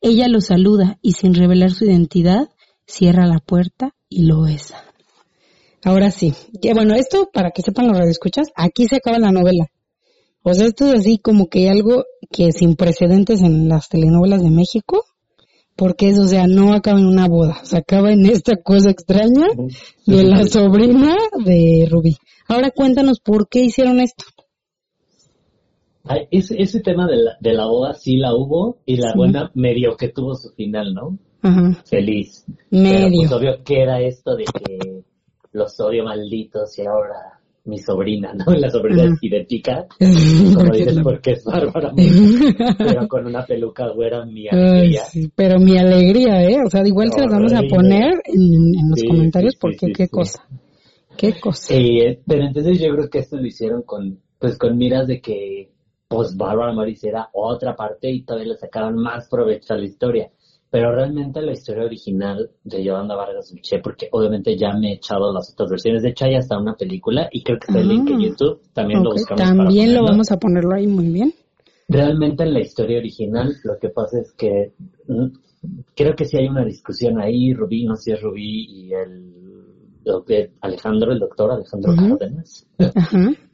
Ella 0.00 0.26
lo 0.28 0.40
saluda 0.40 0.98
y 1.02 1.12
sin 1.12 1.34
revelar 1.34 1.72
su 1.72 1.84
identidad, 1.84 2.48
cierra 2.86 3.26
la 3.26 3.40
puerta 3.40 3.94
y 4.08 4.22
lo 4.22 4.40
besa. 4.42 4.89
Ahora 5.84 6.10
sí. 6.10 6.34
Que 6.60 6.74
bueno, 6.74 6.94
esto, 6.94 7.28
para 7.32 7.50
que 7.50 7.62
sepan 7.62 7.88
los 7.88 7.96
radioescuchas, 7.96 8.48
aquí 8.54 8.86
se 8.86 8.96
acaba 8.96 9.18
la 9.18 9.32
novela. 9.32 9.66
O 10.42 10.54
sea, 10.54 10.66
esto 10.66 10.86
es 10.86 11.00
así 11.00 11.18
como 11.18 11.48
que 11.48 11.68
algo 11.68 12.04
que 12.30 12.52
sin 12.52 12.76
precedentes 12.76 13.42
en 13.42 13.68
las 13.68 13.88
telenovelas 13.88 14.42
de 14.42 14.50
México, 14.50 15.04
porque 15.76 16.08
eso, 16.08 16.22
o 16.22 16.28
sea, 16.28 16.46
no 16.46 16.72
acaba 16.72 16.98
en 16.98 17.06
una 17.06 17.28
boda, 17.28 17.60
se 17.64 17.76
acaba 17.76 18.12
en 18.12 18.26
esta 18.26 18.56
cosa 18.56 18.90
extraña 18.90 19.48
de 20.06 20.24
la 20.24 20.46
sobrina 20.46 21.16
de 21.44 21.86
Rubí. 21.90 22.16
Ahora 22.48 22.70
cuéntanos 22.70 23.20
por 23.20 23.48
qué 23.48 23.60
hicieron 23.60 24.00
esto. 24.00 24.24
ese, 26.30 26.60
ese 26.60 26.80
tema 26.80 27.06
de 27.06 27.16
la, 27.16 27.36
de 27.40 27.52
la 27.52 27.66
boda 27.66 27.94
sí 27.94 28.16
la 28.16 28.34
hubo 28.34 28.78
y 28.86 28.96
la 28.96 29.14
buena 29.14 29.50
medio 29.54 29.96
que 29.96 30.08
tuvo 30.08 30.34
su 30.34 30.50
final, 30.50 30.94
¿no? 30.94 31.18
Ajá. 31.42 31.82
Feliz. 31.84 32.44
Medio. 32.70 32.92
Pero, 32.92 33.08
pues, 33.14 33.32
obvio 33.32 33.64
que 33.64 33.82
era 33.82 34.00
esto 34.00 34.36
de 34.36 34.44
que 34.44 35.02
los 35.52 35.78
odio 35.80 36.04
malditos 36.04 36.78
y 36.78 36.86
ahora 36.86 37.40
mi 37.64 37.78
sobrina, 37.78 38.32
¿no? 38.34 38.52
La 38.54 38.70
sobrina 38.70 39.04
es 39.04 39.22
idéntica, 39.22 39.86
como 39.98 40.72
dices, 40.72 40.98
porque 41.02 41.32
es 41.32 41.44
bárbara, 41.44 41.92
pero 42.78 43.08
con 43.08 43.26
una 43.26 43.44
peluca 43.44 43.88
güera, 43.88 44.24
mi 44.24 44.48
alegría. 44.48 45.02
pero 45.34 45.58
mi 45.58 45.78
alegría, 45.78 46.42
¿eh? 46.42 46.58
O 46.64 46.70
sea, 46.70 46.86
igual 46.86 47.12
se 47.12 47.20
las 47.20 47.30
vamos 47.30 47.52
a 47.52 47.62
poner 47.68 48.14
en, 48.24 48.90
los 48.90 49.02
comentarios 49.02 49.56
porque 49.56 49.92
qué 49.92 50.08
cosa, 50.08 50.46
qué 51.16 51.38
cosa. 51.40 51.74
Eh, 51.74 52.20
pero 52.26 52.44
entonces 52.44 52.78
yo 52.80 52.92
creo 52.94 53.08
que 53.10 53.18
esto 53.20 53.36
lo 53.36 53.46
hicieron 53.46 53.82
con, 53.82 54.20
pues 54.38 54.58
con 54.58 54.76
miras 54.76 55.06
de 55.06 55.20
que, 55.20 55.70
pues 56.08 56.36
Bárbara 56.36 56.72
Morris 56.72 57.04
era 57.04 57.28
otra 57.32 57.76
parte 57.76 58.10
y 58.10 58.24
todavía 58.24 58.54
le 58.54 58.58
sacaban 58.58 58.96
más 58.96 59.28
provecho 59.28 59.74
a 59.74 59.76
la 59.76 59.84
historia. 59.84 60.30
Pero 60.70 60.94
realmente 60.94 61.42
la 61.42 61.52
historia 61.52 61.84
original 61.84 62.50
de 62.62 62.84
Yolanda 62.84 63.16
Vargas 63.16 63.52
Luché, 63.52 63.80
porque 63.80 64.08
obviamente 64.12 64.56
ya 64.56 64.72
me 64.72 64.90
he 64.90 64.94
echado 64.94 65.32
las 65.32 65.52
otras 65.52 65.68
versiones. 65.70 66.02
De 66.02 66.10
hecho, 66.10 66.26
hay 66.26 66.36
hasta 66.36 66.58
una 66.58 66.74
película 66.74 67.28
y 67.32 67.42
creo 67.42 67.58
que 67.58 67.66
está 67.66 67.80
el 67.80 67.88
link 67.88 68.08
en 68.08 68.16
ah, 68.16 68.22
YouTube. 68.22 68.60
También 68.72 69.02
lo 69.02 69.10
buscamos. 69.10 69.42
También 69.42 69.94
lo 69.94 70.04
vamos 70.04 70.30
a 70.30 70.38
ponerlo 70.38 70.74
ahí 70.74 70.86
muy 70.86 71.08
bien. 71.08 71.34
Realmente 71.88 72.44
en 72.44 72.54
la 72.54 72.60
historia 72.60 72.98
original 72.98 73.56
lo 73.64 73.76
que 73.80 73.88
pasa 73.88 74.20
es 74.20 74.32
que 74.34 74.72
mm, 75.08 75.26
creo 75.96 76.14
que 76.14 76.24
sí 76.24 76.36
hay 76.38 76.46
una 76.46 76.64
discusión 76.64 77.20
ahí, 77.20 77.52
Rubí, 77.52 77.84
no 77.84 77.96
sé 77.96 78.02
si 78.02 78.12
es 78.12 78.22
Rubí 78.22 78.66
y 78.68 78.92
el 78.92 79.40
Alejandro, 80.60 81.12
el 81.12 81.18
doctor 81.18 81.50
Alejandro 81.50 81.94
Cárdenas, 81.96 82.66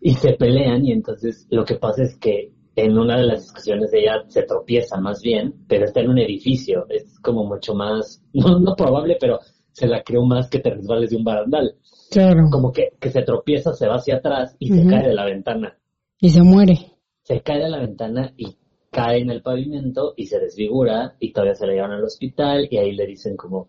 y 0.01 0.14
se 0.14 0.33
pelean 0.35 0.85
y 0.85 0.93
entonces 0.93 1.47
lo 1.51 1.64
que 1.64 1.77
pasa 1.77 2.03
es 2.03 2.17
que 2.17 2.53
en 2.77 2.99
una 2.99 3.16
de 3.16 3.24
las 3.24 3.43
discusiones 3.43 3.93
ella 3.95 4.22
se 4.29 4.43
tropieza 4.43 5.01
más 5.01 5.22
bien, 5.22 5.64
pero 5.66 5.87
está 5.87 6.01
en 6.01 6.11
un 6.11 6.18
edificio, 6.18 6.87
es 6.91 7.18
como 7.20 7.45
mucho 7.45 7.74
más, 7.74 8.22
no, 8.35 8.77
probable, 8.77 9.16
pero 9.18 9.41
se 9.72 9.87
la 9.87 10.03
creo 10.03 10.24
más 10.24 10.49
que 10.49 10.61
te 10.61 10.70
resbales 10.70 11.11
de 11.11 11.16
un 11.16 11.24
barandal. 11.24 11.74
Claro. 12.11 12.49
Como 12.51 12.70
que, 12.72 12.93
que 13.01 13.11
se 13.11 13.22
tropieza, 13.22 13.72
se 13.72 13.89
va 13.89 13.97
hacia 13.97 14.16
atrás 14.16 14.55
y 14.59 14.68
se 14.68 14.87
cae 14.87 15.09
de 15.09 15.14
la 15.14 15.24
ventana. 15.24 15.77
Y 16.20 16.31
se 16.31 16.43
muere. 16.43 16.93
Se 17.22 17.43
cae 17.43 17.59
de 17.59 17.68
la 17.68 17.81
ventana 17.81 18.33
y 18.37 18.57
cae 18.91 19.20
en 19.20 19.31
el 19.31 19.43
pavimento 19.43 20.14
y 20.16 20.27
se 20.27 20.39
desfigura 20.39 21.16
y 21.18 21.33
todavía 21.33 21.55
se 21.55 21.66
la 21.66 21.72
llevan 21.72 21.93
al 21.93 22.05
hospital 22.05 22.68
y 22.70 22.79
ahí 22.79 22.93
le 22.93 23.07
dicen 23.07 23.37
como, 23.37 23.68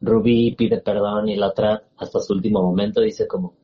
Rubí 0.00 0.54
pide 0.54 0.80
perdón 0.80 1.28
y 1.28 1.36
la 1.36 1.48
otra 1.48 1.82
hasta 1.96 2.20
su 2.20 2.34
último 2.34 2.62
momento 2.62 3.00
dice 3.00 3.26
como, 3.26 3.54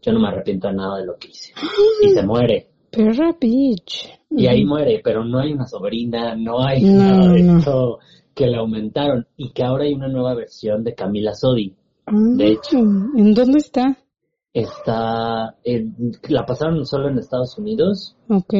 yo 0.00 0.12
no 0.12 0.20
me 0.20 0.28
arrepiento 0.28 0.68
de 0.68 0.74
nada 0.74 0.98
de 0.98 1.06
lo 1.06 1.16
que 1.16 1.28
hice. 1.28 1.52
Y 2.02 2.08
se 2.10 2.22
muere. 2.24 2.70
Perra 2.90 3.32
Peach. 3.38 4.08
Y 4.36 4.46
ahí 4.46 4.64
muere, 4.64 5.00
pero 5.02 5.24
no 5.24 5.40
hay 5.40 5.52
una 5.52 5.66
sobrina, 5.66 6.34
no 6.36 6.64
hay 6.64 6.82
nada 6.82 7.32
de 7.32 7.40
esto 7.40 7.98
que 8.34 8.46
le 8.46 8.56
aumentaron. 8.56 9.26
Y 9.36 9.50
que 9.52 9.62
ahora 9.62 9.84
hay 9.84 9.94
una 9.94 10.08
nueva 10.08 10.34
versión 10.34 10.84
de 10.84 10.94
Camila 10.94 11.34
Sodi. 11.34 11.74
de 12.06 12.46
hecho. 12.46 12.78
Ah, 12.78 13.10
¿En 13.16 13.34
dónde 13.34 13.58
está? 13.58 13.96
Está, 14.52 15.56
la 16.28 16.46
pasaron 16.46 16.84
solo 16.86 17.08
en 17.08 17.18
Estados 17.18 17.58
Unidos. 17.58 18.16
Ok. 18.28 18.54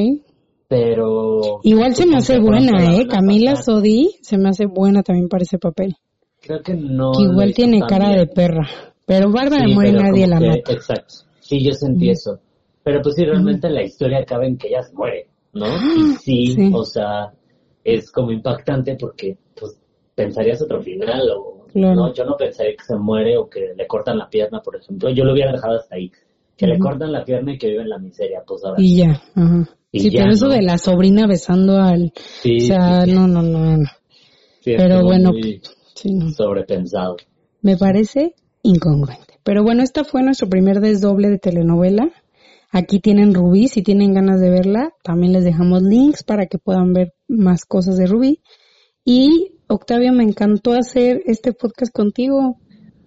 Pero... 0.68 1.60
Igual 1.62 1.94
se 1.94 2.06
me 2.06 2.16
hace 2.16 2.40
buena, 2.40 2.96
¿eh? 2.96 3.06
Camila 3.06 3.56
Sodi 3.56 4.16
se 4.22 4.38
me 4.38 4.48
hace 4.48 4.66
buena 4.66 5.02
también 5.02 5.28
para 5.28 5.42
ese 5.42 5.58
papel. 5.58 5.94
Creo 6.40 6.60
que 6.62 6.74
no. 6.74 7.12
igual 7.18 7.54
tiene 7.54 7.80
cara 7.80 8.10
de 8.10 8.26
perra. 8.26 8.68
Pero 9.06 9.30
Bárbara 9.30 9.66
sí, 9.66 9.74
nadie 9.74 10.26
la 10.26 10.40
mata. 10.40 10.72
Exacto. 10.72 11.14
Sí, 11.40 11.62
yo 11.62 11.72
sentí 11.72 12.10
eso. 12.10 12.40
Pero 12.82 13.00
pues 13.02 13.14
sí, 13.14 13.24
realmente 13.24 13.68
la 13.70 13.82
historia 13.82 14.18
acaba 14.18 14.46
en 14.46 14.58
que 14.58 14.68
ella 14.68 14.82
se 14.82 14.94
muere, 14.94 15.28
¿no? 15.54 15.66
Y 16.26 16.52
sí, 16.52 16.70
o 16.72 16.84
sea, 16.84 17.32
es 17.82 18.10
como 18.10 18.32
impactante 18.32 18.96
porque 18.96 19.36
pues 19.58 19.78
pensarías 20.14 20.62
otro 20.62 20.80
final 20.82 21.28
o 21.30 21.54
no, 21.74 22.14
yo 22.14 22.24
no 22.24 22.36
pensaría 22.36 22.76
que 22.76 22.84
se 22.84 22.96
muere 22.96 23.36
o 23.36 23.48
que 23.48 23.74
le 23.76 23.86
cortan 23.86 24.18
la 24.18 24.28
pierna, 24.28 24.60
por 24.60 24.76
ejemplo. 24.76 25.10
Yo 25.10 25.24
lo 25.24 25.32
hubiera 25.32 25.52
dejado 25.52 25.78
hasta 25.78 25.96
ahí. 25.96 26.10
Que 26.56 26.68
le 26.68 26.78
cortan 26.78 27.10
la 27.10 27.24
pierna 27.24 27.54
y 27.54 27.58
que 27.58 27.66
vive 27.66 27.82
en 27.82 27.88
la 27.88 27.98
miseria, 27.98 28.42
pues 28.46 28.64
ahora. 28.64 28.80
Y 28.80 28.98
ya, 28.98 29.20
ajá. 29.34 29.68
sí, 29.92 30.08
pero 30.12 30.30
eso 30.30 30.48
de 30.48 30.62
la 30.62 30.78
sobrina 30.78 31.26
besando 31.26 31.78
al... 31.78 32.12
Sí, 32.14 32.58
o 32.58 32.60
sea, 32.60 33.06
no, 33.06 33.26
no, 33.26 33.42
no, 33.42 33.76
no. 33.76 33.88
pero 34.64 35.02
bueno, 35.02 35.32
sí, 35.94 36.20
sobrepensado. 36.36 37.16
Me 37.60 37.76
parece 37.76 38.36
incongruente. 38.62 39.40
Pero 39.42 39.64
bueno, 39.64 39.82
esta 39.82 40.04
fue 40.04 40.22
nuestro 40.22 40.48
primer 40.48 40.80
desdoble 40.80 41.28
de 41.28 41.38
telenovela. 41.38 42.12
Aquí 42.76 42.98
tienen 42.98 43.34
Rubí, 43.34 43.68
si 43.68 43.84
tienen 43.84 44.14
ganas 44.14 44.40
de 44.40 44.50
verla, 44.50 44.92
también 45.04 45.32
les 45.32 45.44
dejamos 45.44 45.80
links 45.84 46.24
para 46.24 46.46
que 46.46 46.58
puedan 46.58 46.92
ver 46.92 47.12
más 47.28 47.64
cosas 47.64 47.96
de 47.96 48.06
Rubí. 48.06 48.40
Y 49.04 49.52
Octavio, 49.68 50.12
me 50.12 50.24
encantó 50.24 50.72
hacer 50.72 51.22
este 51.26 51.52
podcast 51.52 51.94
contigo. 51.94 52.58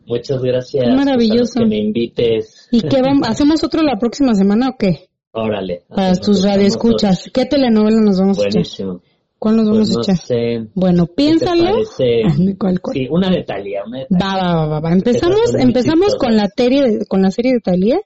Muchas 0.05 0.41
gracias. 0.41 0.85
maravilloso. 0.95 1.59
que 1.59 1.65
me 1.65 1.79
invites. 1.79 2.69
¿Y 2.71 2.79
qué 2.79 3.01
vamos? 3.01 3.27
¿Hacemos 3.27 3.61
otro 3.65 3.83
la 3.83 3.99
próxima 3.99 4.35
semana 4.35 4.69
o 4.69 4.77
qué? 4.79 5.09
Órale. 5.33 5.83
Para 5.89 6.15
tus 6.15 6.45
radioescuchas. 6.45 7.29
¿Qué 7.33 7.43
telenovela 7.43 7.99
nos 7.99 8.21
vamos 8.21 8.39
a 8.39 8.47
echar? 8.47 8.63
¿Cuál 9.37 9.57
nos 9.57 9.69
vamos 9.69 9.91
pues 9.93 10.07
a 10.07 10.13
echar? 10.13 10.67
bueno, 10.75 11.07
piénsalo. 11.07 11.71
¿Cuál, 12.57 12.79
Sí, 12.93 13.05
una 13.11 13.29
de 13.29 13.43
Talía, 13.43 13.81
una 13.85 13.97
de 13.99 14.07
Va, 14.09 14.37
va, 14.37 14.65
va, 14.65 14.79
va. 14.79 14.93
Empezamos, 14.93 15.53
empezamos 15.59 16.15
con 16.15 16.37
la 16.37 16.47
serie, 16.55 16.99
con 17.09 17.21
la 17.21 17.31
serie 17.31 17.51
de 17.51 17.59
Talía 17.59 17.99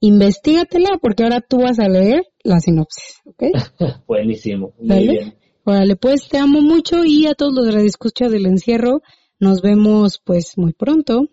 investigatela 0.00 0.98
porque 1.00 1.22
ahora 1.22 1.40
tú 1.40 1.58
vas 1.58 1.78
a 1.78 1.88
leer 1.88 2.22
la 2.44 2.60
sinopsis, 2.60 3.20
¿ok? 3.24 3.44
Buenísimo, 4.06 4.74
muy 4.78 5.08
bien. 5.08 5.34
Órale, 5.64 5.96
pues 5.96 6.28
te 6.28 6.38
amo 6.38 6.60
mucho 6.60 7.04
y 7.04 7.26
a 7.26 7.34
todos 7.34 7.52
los 7.52 7.74
radioescuchas 7.74 8.30
del 8.30 8.46
encierro, 8.46 9.02
nos 9.40 9.62
vemos 9.62 10.20
pues 10.24 10.56
muy 10.56 10.72
pronto. 10.72 11.28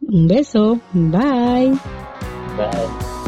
Un 0.00 0.26
beso, 0.26 0.80
bye. 0.94 1.72
Bye. 2.56 3.19